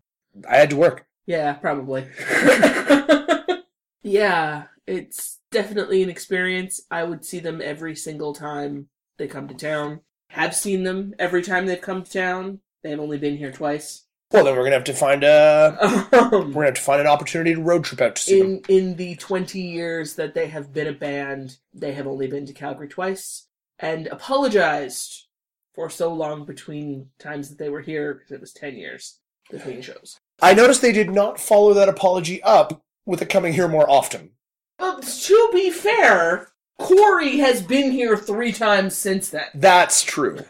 I 0.48 0.56
had 0.56 0.70
to 0.70 0.76
work. 0.76 1.06
Yeah, 1.26 1.52
probably. 1.54 2.06
yeah, 4.02 4.64
it's 4.86 5.40
definitely 5.50 6.02
an 6.02 6.10
experience. 6.10 6.80
I 6.90 7.04
would 7.04 7.24
see 7.24 7.38
them 7.38 7.60
every 7.62 7.96
single 7.96 8.34
time 8.34 8.88
they 9.18 9.26
come 9.28 9.48
to 9.48 9.54
town. 9.54 10.00
Have 10.30 10.54
seen 10.54 10.82
them 10.82 11.14
every 11.18 11.42
time 11.42 11.66
they've 11.66 11.80
come 11.80 12.02
to 12.02 12.10
town. 12.10 12.60
They've 12.82 12.98
only 12.98 13.18
been 13.18 13.36
here 13.36 13.52
twice. 13.52 14.04
Well, 14.30 14.44
then 14.44 14.56
we're 14.56 14.64
gonna 14.64 14.74
have 14.76 14.84
to 14.84 14.92
find 14.94 15.22
a 15.22 15.78
we're 16.12 16.18
Um, 16.18 16.52
gonna 16.52 16.66
have 16.66 16.74
to 16.74 16.80
find 16.80 17.00
an 17.00 17.06
opportunity 17.06 17.54
to 17.54 17.62
road 17.62 17.84
trip 17.84 18.00
out 18.00 18.16
to 18.16 18.22
see 18.22 18.40
them. 18.40 18.60
in 18.68 18.90
in 18.90 18.96
the 18.96 19.14
20 19.16 19.60
years 19.60 20.16
that 20.16 20.34
they 20.34 20.48
have 20.48 20.72
been 20.72 20.88
a 20.88 20.92
band, 20.92 21.58
they 21.72 21.92
have 21.92 22.06
only 22.06 22.26
been 22.26 22.44
to 22.46 22.52
Calgary 22.52 22.88
twice 22.88 23.46
and 23.78 24.08
apologized 24.08 25.28
for 25.74 25.90
so 25.90 26.12
long 26.12 26.44
between 26.44 27.08
times 27.18 27.48
that 27.48 27.58
they 27.58 27.68
were 27.68 27.80
here 27.80 28.14
because 28.14 28.30
it 28.32 28.40
was 28.40 28.52
10 28.52 28.76
years 28.76 29.18
between 29.50 29.82
shows. 29.82 30.18
I 30.40 30.54
noticed 30.54 30.82
they 30.82 30.92
did 30.92 31.10
not 31.10 31.40
follow 31.40 31.74
that 31.74 31.88
apology 31.88 32.42
up 32.42 32.82
with 33.06 33.20
it 33.22 33.28
coming 33.28 33.52
here 33.52 33.68
more 33.68 33.88
often. 33.88 34.30
But 34.78 35.02
to 35.02 35.50
be 35.52 35.70
fair, 35.70 36.48
Corey 36.78 37.38
has 37.38 37.62
been 37.62 37.92
here 37.92 38.16
three 38.16 38.52
times 38.52 38.96
since 38.96 39.28
then, 39.30 39.46
That's 39.54 40.02
true. 40.02 40.40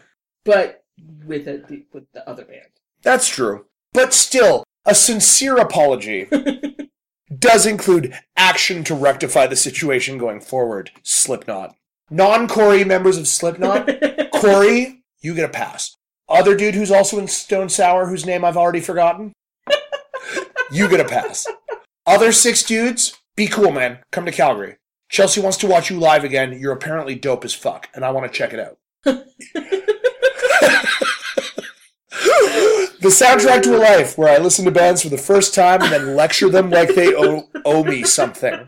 but 0.43 0.83
with 1.25 1.47
a, 1.47 1.83
with 1.91 2.11
the 2.13 2.27
other 2.27 2.45
band. 2.45 2.61
That's 3.03 3.27
true. 3.27 3.65
But 3.93 4.13
still, 4.13 4.63
a 4.85 4.95
sincere 4.95 5.57
apology 5.57 6.27
does 7.39 7.65
include 7.65 8.13
action 8.35 8.83
to 8.85 8.95
rectify 8.95 9.47
the 9.47 9.55
situation 9.55 10.17
going 10.17 10.41
forward. 10.41 10.91
Slipknot. 11.03 11.75
Non 12.09 12.47
Corey 12.47 12.83
members 12.83 13.17
of 13.17 13.27
Slipknot, 13.27 13.89
Corey, 14.31 15.03
you 15.25 15.33
get 15.33 15.49
a 15.49 15.51
pass. 15.51 15.97
Other 16.29 16.55
dude 16.55 16.75
who's 16.75 16.91
also 16.91 17.17
in 17.17 17.27
Stone 17.27 17.69
Sour, 17.69 18.07
whose 18.07 18.25
name 18.25 18.45
I've 18.45 18.57
already 18.57 18.79
forgotten, 18.79 19.33
you 20.71 20.87
get 20.87 20.99
a 20.99 21.05
pass. 21.05 21.47
Other 22.05 22.31
six 22.31 22.61
dudes, 22.61 23.19
be 23.35 23.47
cool, 23.47 23.71
man. 23.71 23.99
Come 24.11 24.25
to 24.25 24.31
Calgary. 24.31 24.77
Chelsea 25.09 25.41
wants 25.41 25.57
to 25.57 25.67
watch 25.67 25.89
you 25.89 25.99
live 25.99 26.23
again. 26.23 26.53
You're 26.59 26.73
apparently 26.73 27.15
dope 27.15 27.43
as 27.43 27.53
fuck, 27.53 27.89
and 27.95 28.05
I 28.05 28.11
want 28.11 28.31
to 28.31 28.37
check 28.37 28.53
it 28.53 28.59
out. 28.59 28.77
the 33.01 33.11
soundtrack 33.11 33.63
to 33.63 33.77
a 33.77 33.79
life 33.79 34.17
where 34.17 34.29
I 34.29 34.37
listen 34.37 34.65
to 34.65 34.71
bands 34.71 35.01
for 35.01 35.09
the 35.09 35.17
first 35.17 35.53
time 35.55 35.81
and 35.81 35.91
then 35.91 36.15
lecture 36.15 36.49
them 36.49 36.69
like 36.69 36.93
they 36.95 37.15
owe, 37.15 37.49
owe 37.65 37.83
me 37.83 38.03
something. 38.03 38.67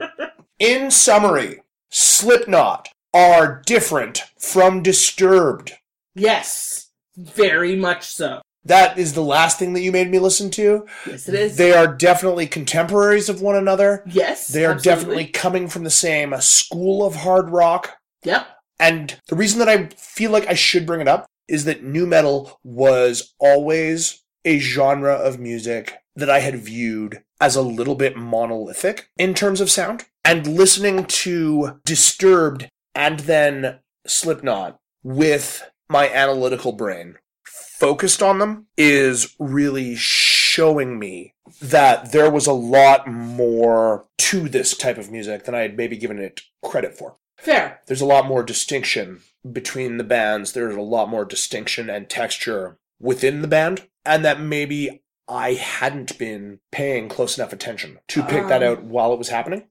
In 0.60 0.90
summary, 0.90 1.62
Slipknot 1.90 2.90
are 3.14 3.62
different 3.66 4.24
from 4.40 4.84
Disturbed. 4.84 5.74
Yes, 6.18 6.90
very 7.16 7.76
much 7.76 8.06
so. 8.06 8.42
That 8.66 8.98
is 8.98 9.14
the 9.14 9.24
last 9.24 9.58
thing 9.60 9.74
that 9.74 9.82
you 9.82 9.92
made 9.94 10.10
me 10.12 10.20
listen 10.20 10.50
to. 10.52 10.86
Yes, 11.06 11.30
it 11.30 11.36
is. 11.36 11.56
They 11.58 11.72
are 11.74 11.88
definitely 11.88 12.48
contemporaries 12.48 13.30
of 13.30 13.42
one 13.42 13.56
another. 13.56 14.04
yes, 14.08 14.48
They 14.50 14.66
are 14.66 14.74
absolutely. 14.74 14.96
definitely 15.02 15.28
coming 15.28 15.68
from 15.70 15.84
the 15.86 15.90
same 15.90 16.36
school 16.42 17.06
of 17.06 17.16
hard 17.16 17.50
rock. 17.50 17.96
Yep. 18.24 18.46
And 18.80 19.20
the 19.30 19.36
reason 19.38 19.60
that 19.60 19.70
I 19.70 19.88
feel 19.98 20.32
like 20.32 20.48
I 20.48 20.54
should 20.54 20.86
bring 20.86 21.00
it 21.02 21.08
up 21.08 21.26
is 21.48 21.64
that 21.64 21.82
nu 21.84 22.06
metal 22.06 22.60
was 22.64 23.34
always 23.40 24.22
a 24.44 24.60
genre 24.60 25.14
of 25.14 25.40
music 25.40 25.94
that 26.16 26.30
I 26.30 26.40
had 26.40 26.56
viewed 26.58 27.24
as 27.40 27.56
a 27.56 27.62
little 27.62 27.96
bit 27.96 28.18
monolithic 28.18 29.10
in 29.18 29.34
terms 29.34 29.62
of 29.62 29.72
sound. 29.72 30.06
And 30.26 30.46
listening 30.46 31.06
to 31.06 31.80
Disturbed 31.86 32.68
and 32.94 33.22
then 33.22 33.80
Slipknot 34.06 34.78
with 35.04 35.64
my 35.90 36.10
analytical 36.10 36.72
brain 36.72 37.16
focused 37.46 38.22
on 38.24 38.40
them 38.40 38.68
is 38.78 39.36
really 39.40 39.96
showing 39.96 40.98
me 41.00 41.34
that 41.62 42.12
there 42.12 42.30
was 42.30 42.48
a 42.48 42.54
lot 42.54 43.08
more 43.08 44.06
to 44.18 44.50
this 44.50 44.76
type 44.76 44.98
of 44.98 45.12
music 45.12 45.46
than 45.46 45.56
I 45.56 45.60
had 45.62 45.78
maybe 45.78 45.96
given 45.98 46.20
it 46.20 46.42
credit 46.64 46.98
for 46.98 47.18
Fair. 47.38 47.80
there's 47.88 48.02
a 48.02 48.06
lot 48.06 48.26
more 48.26 48.44
distinction 48.44 49.22
between 49.50 49.98
the 49.98 50.04
bands. 50.04 50.52
There's 50.54 50.76
a 50.76 50.82
lot 50.82 51.08
more 51.08 51.24
distinction 51.24 51.90
and 51.90 52.10
texture 52.10 52.78
within 53.00 53.42
the 53.42 53.48
band, 53.48 53.88
and 54.06 54.26
that 54.26 54.42
maybe 54.42 55.04
I 55.30 55.54
hadn't 55.54 56.18
been 56.18 56.60
paying 56.72 57.08
close 57.08 57.38
enough 57.38 57.54
attention 57.54 58.00
to 58.10 58.24
pick 58.24 58.48
that 58.48 58.64
Um, 58.64 58.70
out 58.72 58.84
while 58.84 59.14
it 59.14 59.20
was 59.20 59.30
happening. 59.30 59.68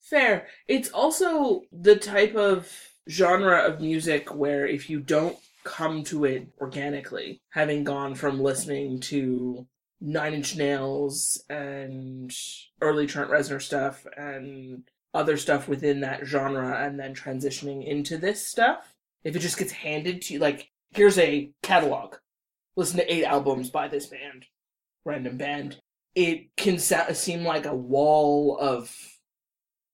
Fair. 0.00 0.48
It's 0.66 0.88
also 0.90 1.62
the 1.70 1.96
type 1.96 2.34
of 2.34 2.72
genre 3.08 3.58
of 3.58 3.80
music 3.80 4.34
where 4.34 4.66
if 4.66 4.88
you 4.90 4.98
don't 5.00 5.36
come 5.64 6.02
to 6.04 6.24
it 6.24 6.48
organically, 6.60 7.40
having 7.50 7.84
gone 7.84 8.14
from 8.14 8.40
listening 8.40 9.00
to 9.00 9.66
Nine 10.00 10.34
Inch 10.34 10.56
Nails 10.56 11.42
and 11.48 12.32
early 12.80 13.06
Trent 13.06 13.30
Reznor 13.30 13.62
stuff 13.62 14.06
and 14.16 14.82
other 15.14 15.36
stuff 15.36 15.68
within 15.68 16.00
that 16.00 16.24
genre 16.24 16.84
and 16.84 16.98
then 16.98 17.14
transitioning 17.14 17.86
into 17.86 18.16
this 18.16 18.44
stuff, 18.46 18.94
if 19.24 19.36
it 19.36 19.40
just 19.40 19.58
gets 19.58 19.72
handed 19.72 20.22
to 20.22 20.34
you, 20.34 20.38
like, 20.40 20.70
here's 20.94 21.18
a 21.18 21.50
catalog, 21.62 22.16
listen 22.76 22.96
to 22.98 23.12
eight 23.12 23.24
albums 23.24 23.70
by 23.70 23.86
this 23.88 24.06
band, 24.06 24.46
random 25.04 25.36
band, 25.36 25.76
it 26.14 26.54
can 26.56 26.78
sa- 26.78 27.12
seem 27.12 27.44
like 27.44 27.66
a 27.66 27.74
wall 27.74 28.58
of 28.58 28.94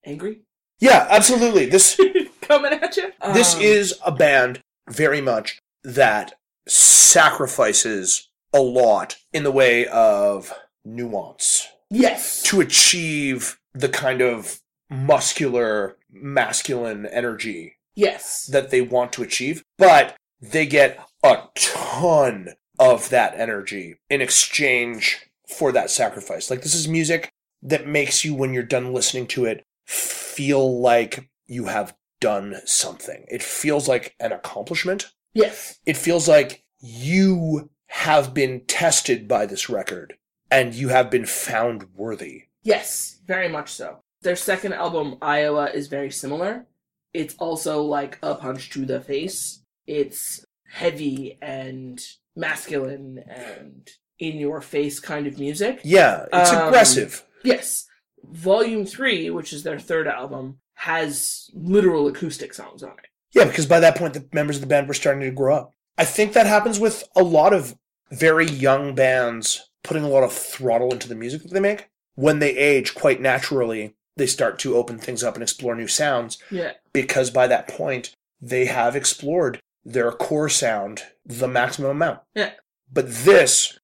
angry 0.07 0.43
Yeah, 0.81 1.07
absolutely. 1.11 1.67
This 1.67 2.01
coming 2.43 2.73
at 2.73 2.97
you. 2.97 3.13
this 3.35 3.55
Um, 3.57 3.61
is 3.61 3.95
a 4.05 4.13
band 4.13 4.61
very 4.91 5.21
much 5.21 5.59
that 5.85 6.35
sacrifices 6.67 8.29
a 8.53 8.61
lot 8.61 9.17
in 9.33 9.43
the 9.43 9.51
way 9.51 9.87
of 9.87 10.53
nuance 10.85 11.69
yes, 11.91 12.43
to 12.43 12.61
achieve 12.61 13.59
the 13.75 13.89
kind 13.89 14.21
of 14.21 14.61
muscular 14.91 15.97
masculine 16.11 17.07
energy 17.07 17.77
yes, 17.95 18.47
that 18.47 18.71
they 18.71 18.81
want 18.81 19.13
to 19.13 19.23
achieve, 19.23 19.63
but 19.77 20.17
they 20.41 20.67
get 20.67 20.99
a 21.23 21.37
ton 21.55 22.51
of 22.79 23.11
that 23.11 23.35
energy 23.35 23.97
in 24.09 24.21
exchange 24.21 25.27
for 25.49 25.73
that 25.73 25.91
sacrifice. 25.91 26.51
Like, 26.51 26.63
this 26.63 26.75
is 26.75 26.87
music 26.87 27.31
that 27.63 27.87
makes 27.87 28.25
you, 28.25 28.35
when 28.35 28.55
you're 28.55 28.63
done 28.63 28.93
listening 28.93 29.27
to 29.29 29.45
it, 29.47 29.65
feel 29.87 30.81
like 30.81 31.29
you 31.47 31.65
have 31.65 31.95
done 32.21 32.57
something. 32.65 33.25
It 33.29 33.43
feels 33.43 33.89
like 33.89 34.15
an 34.21 34.33
accomplishment. 34.33 35.11
yes, 35.35 35.79
It 35.87 35.97
feels 35.97 36.29
like 36.29 36.65
you 36.81 37.71
have 37.87 38.35
been 38.35 38.61
tested 38.67 39.27
by 39.29 39.47
this 39.47 39.69
record 39.69 40.17
and 40.51 40.75
you 40.75 40.89
have 40.89 41.11
been 41.11 41.27
found 41.27 41.87
worthy. 41.95 42.45
yes, 42.63 43.21
very 43.27 43.49
much 43.49 43.71
so. 43.71 44.01
Their 44.23 44.37
second 44.37 44.73
album, 44.73 45.17
Iowa, 45.23 45.67
is 45.71 45.87
very 45.89 46.11
similar. 46.11 46.67
It's 47.15 47.35
also 47.39 47.83
like 47.83 48.19
a 48.23 48.35
punch 48.35 48.71
to 48.71 48.85
the 48.85 49.01
face. 49.01 49.63
It's 49.87 50.45
heavy 50.71 51.39
and 51.41 52.01
masculine 52.37 53.19
and 53.29 53.89
in 54.19 54.39
your 54.39 54.61
face 54.61 54.99
kind 55.01 55.27
of 55.27 55.39
music. 55.39 55.81
Yeah, 55.85 56.27
it's 56.33 56.51
Um, 56.51 56.69
aggressive. 56.69 57.25
Yes. 57.45 57.87
Volume 58.25 58.85
3, 58.85 59.31
which 59.31 59.53
is 59.53 59.63
their 59.63 59.79
third 59.79 60.09
album, 60.09 60.59
has 60.83 61.51
literal 61.55 62.07
acoustic 62.07 62.55
songs 62.55 62.83
on 62.83 62.93
it. 62.93 63.07
Yeah, 63.33 63.45
because 63.45 63.67
by 63.67 63.81
that 63.81 63.97
point, 63.97 64.15
the 64.15 64.27
members 64.33 64.57
of 64.57 64.61
the 64.63 64.69
band 64.69 64.87
were 64.89 64.95
starting 64.95 65.23
to 65.23 65.31
grow 65.31 65.55
up. 65.57 65.75
I 65.99 66.05
think 66.05 66.33
that 66.33 66.47
happens 66.47 66.79
with 66.79 67.03
a 67.17 67.23
lot 67.23 67.53
of 67.53 67.77
very 68.13 68.47
young 68.47 68.95
bands 68.95 69.69
putting 69.83 70.05
a 70.05 70.09
lot 70.09 70.23
of 70.23 70.33
throttle 70.33 70.93
into 70.93 71.09
the 71.09 71.15
music 71.15 71.43
that 71.43 71.53
they 71.53 71.61
make. 71.61 71.89
When 72.15 72.39
they 72.39 72.57
age, 72.57 72.95
quite 72.95 73.21
naturally, 73.21 73.95
they 74.17 74.27
start 74.27 74.59
to 74.61 74.77
open 74.77 74.99
things 74.99 75.23
up 75.25 75.35
and 75.35 75.43
explore 75.43 75.75
new 75.75 75.89
sounds 75.89 76.39
Yeah. 76.51 76.73
because 76.93 77.31
by 77.31 77.47
that 77.49 77.69
point, 77.69 78.15
they 78.41 78.67
have 78.67 78.95
explored 78.97 79.61
their 79.85 80.13
core 80.13 80.49
sound 80.49 81.03
the 81.27 81.49
maximum 81.49 81.91
amount. 81.91 82.21
Yeah. 82.35 82.53
But 82.93 83.13
this 83.25 83.79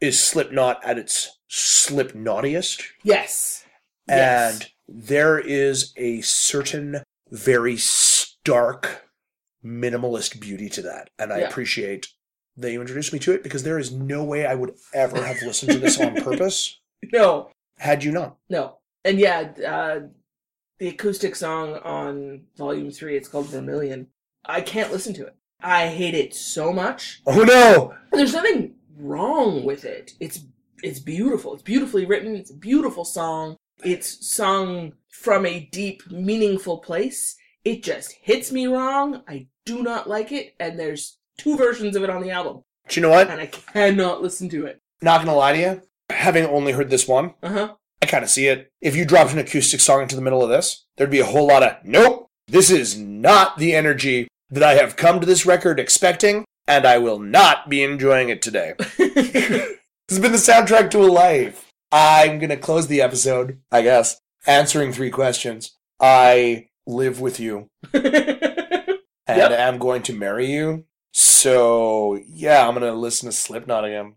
is 0.00 0.18
Slipknot 0.22 0.82
at 0.84 0.98
its 0.98 1.38
Slipknottiest. 1.50 2.82
Yes. 3.02 3.64
Yes. 4.08 4.70
There 4.88 5.38
is 5.38 5.92
a 5.96 6.20
certain 6.20 7.02
very 7.30 7.76
stark 7.76 9.08
minimalist 9.64 10.40
beauty 10.40 10.68
to 10.70 10.82
that. 10.82 11.08
And 11.18 11.32
I 11.32 11.40
Yeah. 11.40 11.48
appreciate 11.48 12.08
that 12.56 12.70
you 12.70 12.80
introduced 12.80 13.12
me 13.12 13.18
to 13.20 13.32
it 13.32 13.42
because 13.42 13.62
there 13.62 13.78
is 13.78 13.90
no 13.90 14.22
way 14.22 14.46
I 14.46 14.54
would 14.54 14.74
ever 14.92 15.24
have 15.24 15.42
listened 15.42 15.72
to 15.72 15.78
this 15.78 15.98
on 15.98 16.14
purpose 16.22 16.78
No, 17.12 17.50
had 17.78 18.04
you 18.04 18.12
not. 18.12 18.36
no. 18.48 18.78
And 19.06 19.18
yeah, 19.18 19.52
uh, 19.66 20.00
the 20.78 20.88
acoustic 20.88 21.36
song 21.36 21.74
on 21.78 22.44
Volume 22.56 22.90
3, 22.90 23.16
it's 23.16 23.28
called 23.28 23.46
Vermilion. 23.48 24.08
I 24.46 24.60
can't 24.62 24.90
listen 24.92 25.12
to 25.14 25.26
it. 25.26 25.34
I 25.62 25.88
hate 25.88 26.14
it 26.14 26.34
so 26.34 26.72
much. 26.72 27.20
Oh 27.26 27.42
no! 27.42 27.94
There's 28.12 28.32
nothing 28.34 28.74
wrong 28.98 29.64
with 29.64 29.84
it. 29.84 30.12
It's 30.20 30.40
it's 30.82 30.98
beautiful. 31.00 31.54
It's 31.54 31.62
beautifully 31.62 32.04
written. 32.04 32.34
It's 32.36 32.50
a 32.50 32.54
beautiful 32.56 33.04
song. 33.04 33.56
It's 33.84 34.26
sung 34.26 34.94
from 35.08 35.46
a 35.46 35.68
deep, 35.72 36.02
meaningful 36.10 36.78
place. 36.78 37.36
It 37.64 37.82
just 37.82 38.12
hits 38.20 38.52
me 38.52 38.66
wrong. 38.66 39.22
I 39.28 39.46
do 39.64 39.82
not 39.82 40.08
like 40.08 40.32
it, 40.32 40.54
and 40.60 40.78
there's 40.78 41.18
two 41.38 41.56
versions 41.56 41.96
of 41.96 42.02
it 42.02 42.10
on 42.10 42.22
the 42.22 42.30
album, 42.30 42.62
Do 42.88 43.00
you 43.00 43.02
know 43.02 43.10
what? 43.10 43.28
and 43.30 43.40
I 43.40 43.46
cannot 43.46 44.22
listen 44.22 44.48
to 44.50 44.66
it. 44.66 44.80
Not 45.02 45.20
gonna 45.24 45.36
lie 45.36 45.52
to 45.52 45.58
you. 45.58 45.82
Having 46.10 46.46
only 46.46 46.72
heard 46.72 46.90
this 46.90 47.08
one, 47.08 47.34
Uh 47.42 47.48
huh. 47.48 47.74
I 48.02 48.06
kind 48.06 48.22
of 48.24 48.30
see 48.30 48.46
it. 48.48 48.70
If 48.82 48.94
you 48.94 49.04
dropped 49.06 49.32
an 49.32 49.38
acoustic 49.38 49.80
song 49.80 50.02
into 50.02 50.14
the 50.16 50.20
middle 50.22 50.42
of 50.42 50.50
this, 50.50 50.84
there'd 50.96 51.10
be 51.10 51.20
a 51.20 51.24
whole 51.24 51.46
lot 51.46 51.62
of, 51.62 51.76
nope, 51.84 52.28
this 52.46 52.70
is 52.70 52.98
not 52.98 53.56
the 53.58 53.74
energy 53.74 54.28
that 54.50 54.62
I 54.62 54.74
have 54.74 54.96
come 54.96 55.20
to 55.20 55.26
this 55.26 55.46
record 55.46 55.80
expecting, 55.80 56.44
and 56.68 56.84
I 56.86 56.98
will 56.98 57.18
not 57.18 57.70
be 57.70 57.82
enjoying 57.82 58.28
it 58.28 58.42
today. 58.42 58.74
This 60.06 60.18
has 60.18 60.22
been 60.22 60.32
the 60.32 60.38
soundtrack 60.38 60.90
to 60.90 60.98
a 61.02 61.08
life. 61.08 61.70
I'm 61.96 62.40
gonna 62.40 62.56
close 62.56 62.88
the 62.88 63.00
episode, 63.00 63.60
I 63.70 63.82
guess, 63.82 64.20
answering 64.48 64.92
three 64.92 65.10
questions. 65.10 65.76
I 66.00 66.66
live 66.88 67.20
with 67.20 67.38
you 67.38 67.70
and 67.94 68.02
Yep. 69.28 69.50
am 69.52 69.78
going 69.78 70.02
to 70.02 70.12
marry 70.12 70.50
you. 70.50 70.86
So 71.12 72.18
yeah, 72.28 72.66
I'm 72.66 72.74
gonna 72.74 72.92
listen 72.94 73.28
to 73.28 73.32
Slipknot 73.32 73.84
again. 73.84 74.16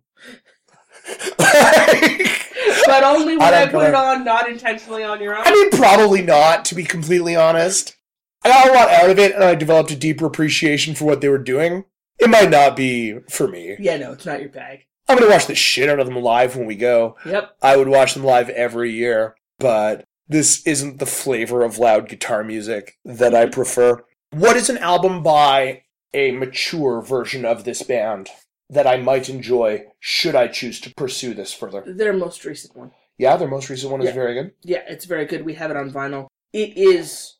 but 1.37 3.03
only 3.03 3.37
when 3.37 3.53
I 3.53 3.63
I, 3.63 3.67
put 3.67 3.87
it 3.87 3.93
on, 3.93 4.23
not 4.25 4.49
intentionally 4.49 5.03
on 5.03 5.21
your 5.21 5.37
own. 5.37 5.43
I 5.45 5.51
mean, 5.51 5.69
probably 5.69 6.23
not, 6.23 6.65
to 6.65 6.75
be 6.75 6.83
completely 6.83 7.35
honest. 7.35 7.95
I 8.43 8.49
got 8.49 8.69
a 8.69 8.73
lot 8.73 8.89
out 8.89 9.09
of 9.11 9.19
it, 9.19 9.33
and 9.35 9.43
I 9.43 9.53
developed 9.55 9.91
a 9.91 9.95
deeper 9.95 10.25
appreciation 10.25 10.95
for 10.95 11.05
what 11.05 11.21
they 11.21 11.29
were 11.29 11.37
doing. 11.37 11.85
It 12.19 12.29
might 12.29 12.49
not 12.49 12.75
be 12.75 13.19
for 13.29 13.47
me. 13.47 13.75
yeah, 13.79 13.97
no, 13.97 14.13
it's 14.13 14.25
not 14.25 14.39
your 14.41 14.49
bag. 14.49 14.85
I'm 15.07 15.17
gonna 15.17 15.31
watch 15.31 15.47
the 15.47 15.55
shit 15.55 15.89
out 15.89 15.99
of 15.99 16.05
them 16.07 16.17
live 16.17 16.55
when 16.55 16.65
we 16.67 16.75
go. 16.75 17.15
Yep. 17.25 17.57
I 17.61 17.77
would 17.77 17.87
watch 17.87 18.13
them 18.13 18.23
live 18.23 18.49
every 18.49 18.91
year. 18.91 19.35
but 19.59 20.05
this 20.29 20.65
isn't 20.67 20.99
the 20.99 21.05
flavor 21.05 21.63
of 21.63 21.79
loud 21.79 22.09
guitar 22.09 22.43
music 22.43 22.97
that 23.05 23.33
I 23.33 23.45
prefer. 23.45 24.03
What 24.31 24.57
is 24.57 24.69
an 24.69 24.77
album 24.77 25.23
by 25.23 25.83
a 26.13 26.31
mature 26.31 27.01
version 27.01 27.45
of 27.45 27.63
this 27.63 27.81
band 27.81 28.29
that 28.69 28.85
I 28.85 28.97
might 28.97 29.29
enjoy 29.29 29.85
should 29.99 30.35
I 30.35 30.47
choose 30.49 30.81
to 30.81 30.93
pursue 30.93 31.33
this 31.33 31.53
further? 31.53 31.83
Their 31.87 32.13
most 32.13 32.43
recent 32.43 32.75
one. 32.75 32.91
Yeah, 33.17 33.37
their 33.37 33.47
most 33.47 33.69
recent 33.69 33.91
one 33.91 34.01
is 34.01 34.13
very 34.13 34.33
good. 34.33 34.51
Yeah, 34.63 34.83
it's 34.87 35.05
very 35.05 35.25
good. 35.25 35.45
We 35.45 35.53
have 35.55 35.71
it 35.71 35.77
on 35.77 35.91
vinyl. 35.91 36.27
It 36.53 36.77
is 36.77 37.37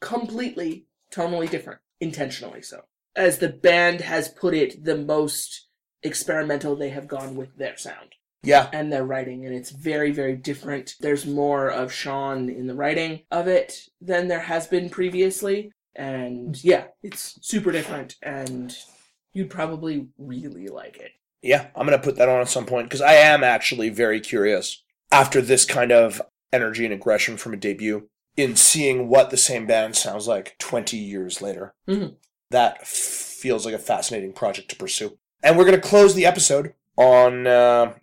completely 0.00 0.86
tonally 1.12 1.50
different, 1.50 1.80
intentionally 2.00 2.62
so. 2.62 2.82
As 3.16 3.38
the 3.38 3.48
band 3.48 4.00
has 4.02 4.28
put 4.28 4.54
it, 4.54 4.84
the 4.84 4.96
most 4.96 5.66
experimental 6.02 6.76
they 6.76 6.90
have 6.90 7.08
gone 7.08 7.34
with 7.36 7.56
their 7.56 7.76
sound 7.76 8.14
Yeah, 8.42 8.68
and 8.72 8.92
their 8.92 9.04
writing, 9.04 9.44
and 9.46 9.54
it's 9.54 9.70
very, 9.70 10.12
very 10.12 10.36
different. 10.36 10.94
There's 11.00 11.26
more 11.26 11.68
of 11.68 11.92
Shawn 11.92 12.48
in 12.48 12.66
the 12.66 12.74
writing 12.74 13.22
of 13.30 13.48
it 13.48 13.88
than 14.00 14.28
there 14.28 14.40
has 14.40 14.66
been 14.66 14.90
previously, 14.90 15.72
and 15.96 16.62
yeah, 16.62 16.84
it's 17.02 17.38
super 17.42 17.72
different, 17.72 18.16
and 18.22 18.76
you'd 19.32 19.50
probably 19.50 20.08
really 20.18 20.68
like 20.68 20.96
it. 20.98 21.12
yeah, 21.42 21.66
I'm 21.76 21.86
gonna 21.86 21.98
put 21.98 22.16
that 22.16 22.28
on 22.28 22.40
at 22.40 22.48
some 22.48 22.66
point 22.66 22.86
because 22.86 23.00
I 23.02 23.14
am 23.14 23.42
actually 23.44 23.88
very 23.90 24.20
curious 24.20 24.82
after 25.12 25.40
this 25.40 25.64
kind 25.64 25.92
of 25.92 26.20
energy 26.52 26.84
and 26.84 26.94
aggression 26.94 27.36
from 27.36 27.52
a 27.54 27.56
debut 27.56 28.08
in 28.36 28.56
seeing 28.56 29.08
what 29.08 29.30
the 29.30 29.36
same 29.36 29.66
band 29.66 29.96
sounds 29.96 30.26
like 30.28 30.56
20 30.58 30.96
years 30.96 31.42
later. 31.42 31.74
Mhm. 31.88 32.16
That 32.50 32.86
feels 32.86 33.64
like 33.66 33.74
a 33.74 33.78
fascinating 33.78 34.32
project 34.32 34.68
to 34.70 34.76
pursue. 34.76 35.18
And 35.42 35.56
we're 35.56 35.64
gonna 35.64 35.80
close 35.80 36.14
the 36.14 36.26
episode 36.26 36.74
on 36.96 37.46
uh, 37.46 37.94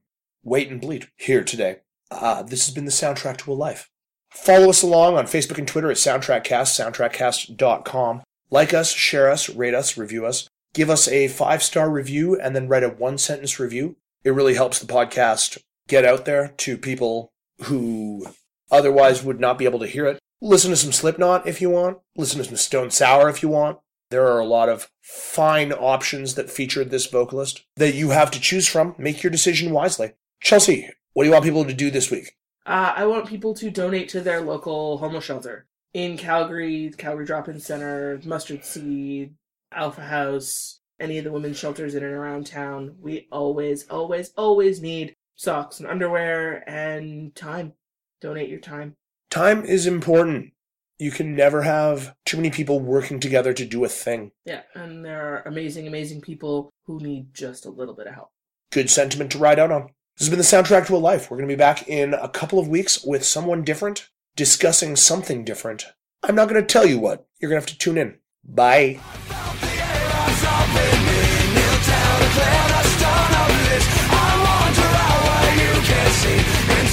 Wait 0.43 0.69
and 0.69 0.79
Bleed 0.79 1.09
here 1.17 1.43
today. 1.43 1.77
Uh, 2.11 2.43
this 2.43 2.65
has 2.65 2.73
been 2.73 2.85
the 2.85 2.91
soundtrack 2.91 3.37
to 3.37 3.51
a 3.51 3.53
life. 3.53 3.89
Follow 4.29 4.69
us 4.69 4.81
along 4.81 5.17
on 5.17 5.25
Facebook 5.25 5.57
and 5.57 5.67
Twitter 5.67 5.89
at 5.89 5.97
SoundtrackCast, 5.97 6.77
soundtrackcast.com. 6.79 8.21
Like 8.51 8.73
us, 8.73 8.91
share 8.91 9.29
us, 9.31 9.49
rate 9.49 9.73
us, 9.73 9.97
review 9.97 10.25
us. 10.25 10.47
Give 10.73 10.89
us 10.89 11.07
a 11.07 11.29
five 11.29 11.63
star 11.63 11.89
review 11.89 12.39
and 12.39 12.55
then 12.55 12.67
write 12.67 12.83
a 12.83 12.89
one 12.89 13.17
sentence 13.17 13.59
review. 13.59 13.95
It 14.23 14.31
really 14.31 14.55
helps 14.55 14.79
the 14.79 14.91
podcast 14.91 15.57
get 15.87 16.05
out 16.05 16.25
there 16.25 16.49
to 16.57 16.77
people 16.77 17.31
who 17.63 18.27
otherwise 18.71 19.23
would 19.23 19.39
not 19.39 19.57
be 19.57 19.65
able 19.65 19.79
to 19.79 19.87
hear 19.87 20.05
it. 20.05 20.19
Listen 20.41 20.71
to 20.71 20.77
some 20.77 20.91
Slipknot 20.91 21.47
if 21.47 21.61
you 21.61 21.69
want. 21.69 21.99
Listen 22.17 22.39
to 22.39 22.45
some 22.45 22.57
Stone 22.57 22.91
Sour 22.91 23.29
if 23.29 23.41
you 23.41 23.49
want. 23.49 23.79
There 24.11 24.27
are 24.27 24.39
a 24.39 24.45
lot 24.45 24.69
of 24.69 24.89
fine 25.01 25.71
options 25.71 26.35
that 26.35 26.49
featured 26.49 26.91
this 26.91 27.07
vocalist 27.07 27.65
that 27.75 27.95
you 27.95 28.11
have 28.11 28.31
to 28.31 28.39
choose 28.39 28.67
from. 28.67 28.95
Make 28.97 29.23
your 29.23 29.31
decision 29.31 29.71
wisely. 29.71 30.13
Chelsea, 30.41 30.89
what 31.13 31.23
do 31.23 31.29
you 31.29 31.33
want 31.33 31.45
people 31.45 31.65
to 31.65 31.73
do 31.73 31.89
this 31.89 32.11
week? 32.11 32.35
Uh, 32.65 32.93
I 32.95 33.05
want 33.05 33.27
people 33.27 33.53
to 33.55 33.69
donate 33.69 34.09
to 34.09 34.21
their 34.21 34.41
local 34.41 34.97
homeless 34.97 35.25
shelter 35.25 35.65
in 35.93 36.17
Calgary, 36.17 36.91
Calgary 36.97 37.25
Drop-In 37.25 37.59
Center, 37.59 38.19
Mustard 38.25 38.65
Seed, 38.65 39.35
Alpha 39.71 40.01
House, 40.01 40.79
any 40.99 41.17
of 41.17 41.23
the 41.23 41.31
women's 41.31 41.57
shelters 41.57 41.95
in 41.95 42.03
and 42.03 42.13
around 42.13 42.47
town. 42.47 42.95
We 42.99 43.27
always, 43.31 43.87
always, 43.87 44.31
always 44.37 44.81
need 44.81 45.15
socks 45.35 45.79
and 45.79 45.87
underwear 45.87 46.67
and 46.69 47.35
time. 47.35 47.73
Donate 48.21 48.49
your 48.49 48.59
time. 48.59 48.95
Time 49.29 49.63
is 49.63 49.85
important 49.85 50.53
you 50.97 51.11
can 51.11 51.35
never 51.35 51.61
have 51.61 52.15
too 52.25 52.37
many 52.37 52.49
people 52.49 52.79
working 52.79 53.19
together 53.19 53.53
to 53.53 53.65
do 53.65 53.83
a 53.83 53.89
thing. 53.89 54.31
Yeah, 54.45 54.61
and 54.73 55.03
there 55.03 55.21
are 55.21 55.43
amazing, 55.45 55.87
amazing 55.87 56.21
people 56.21 56.69
who 56.85 56.99
need 56.99 57.33
just 57.33 57.65
a 57.65 57.69
little 57.69 57.93
bit 57.93 58.07
of 58.07 58.13
help. 58.13 58.29
Good 58.71 58.89
sentiment 58.89 59.31
to 59.31 59.37
ride 59.37 59.59
out 59.59 59.71
on. 59.71 59.89
This 60.17 60.27
has 60.27 60.29
been 60.29 60.37
the 60.37 60.43
soundtrack 60.43 60.87
to 60.87 60.95
a 60.95 60.97
life. 60.97 61.29
We're 61.29 61.37
going 61.37 61.49
to 61.49 61.55
be 61.55 61.57
back 61.57 61.87
in 61.87 62.13
a 62.13 62.29
couple 62.29 62.59
of 62.59 62.67
weeks 62.67 63.03
with 63.03 63.25
someone 63.25 63.63
different 63.63 64.09
discussing 64.35 64.95
something 64.95 65.43
different. 65.43 65.85
I'm 66.23 66.35
not 66.35 66.49
going 66.49 66.61
to 66.61 66.67
tell 66.67 66.85
you 66.85 66.99
what. 66.99 67.25
You're 67.39 67.49
going 67.49 67.61
to 67.61 67.65
have 67.65 67.73
to 67.73 67.77
tune 67.77 67.97
in. 67.97 68.17
Bye. 68.43 68.99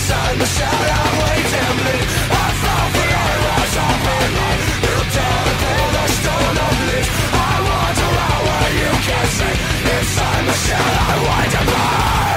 inside 0.03 0.38
the 0.38 0.46
shadow 0.46 1.32
mercy 9.23 9.53
Inside 9.95 10.45
my 10.47 10.53
shell 10.53 10.79
I 10.79 11.16
want 11.27 11.51
to 11.53 11.61
burn 11.70 12.32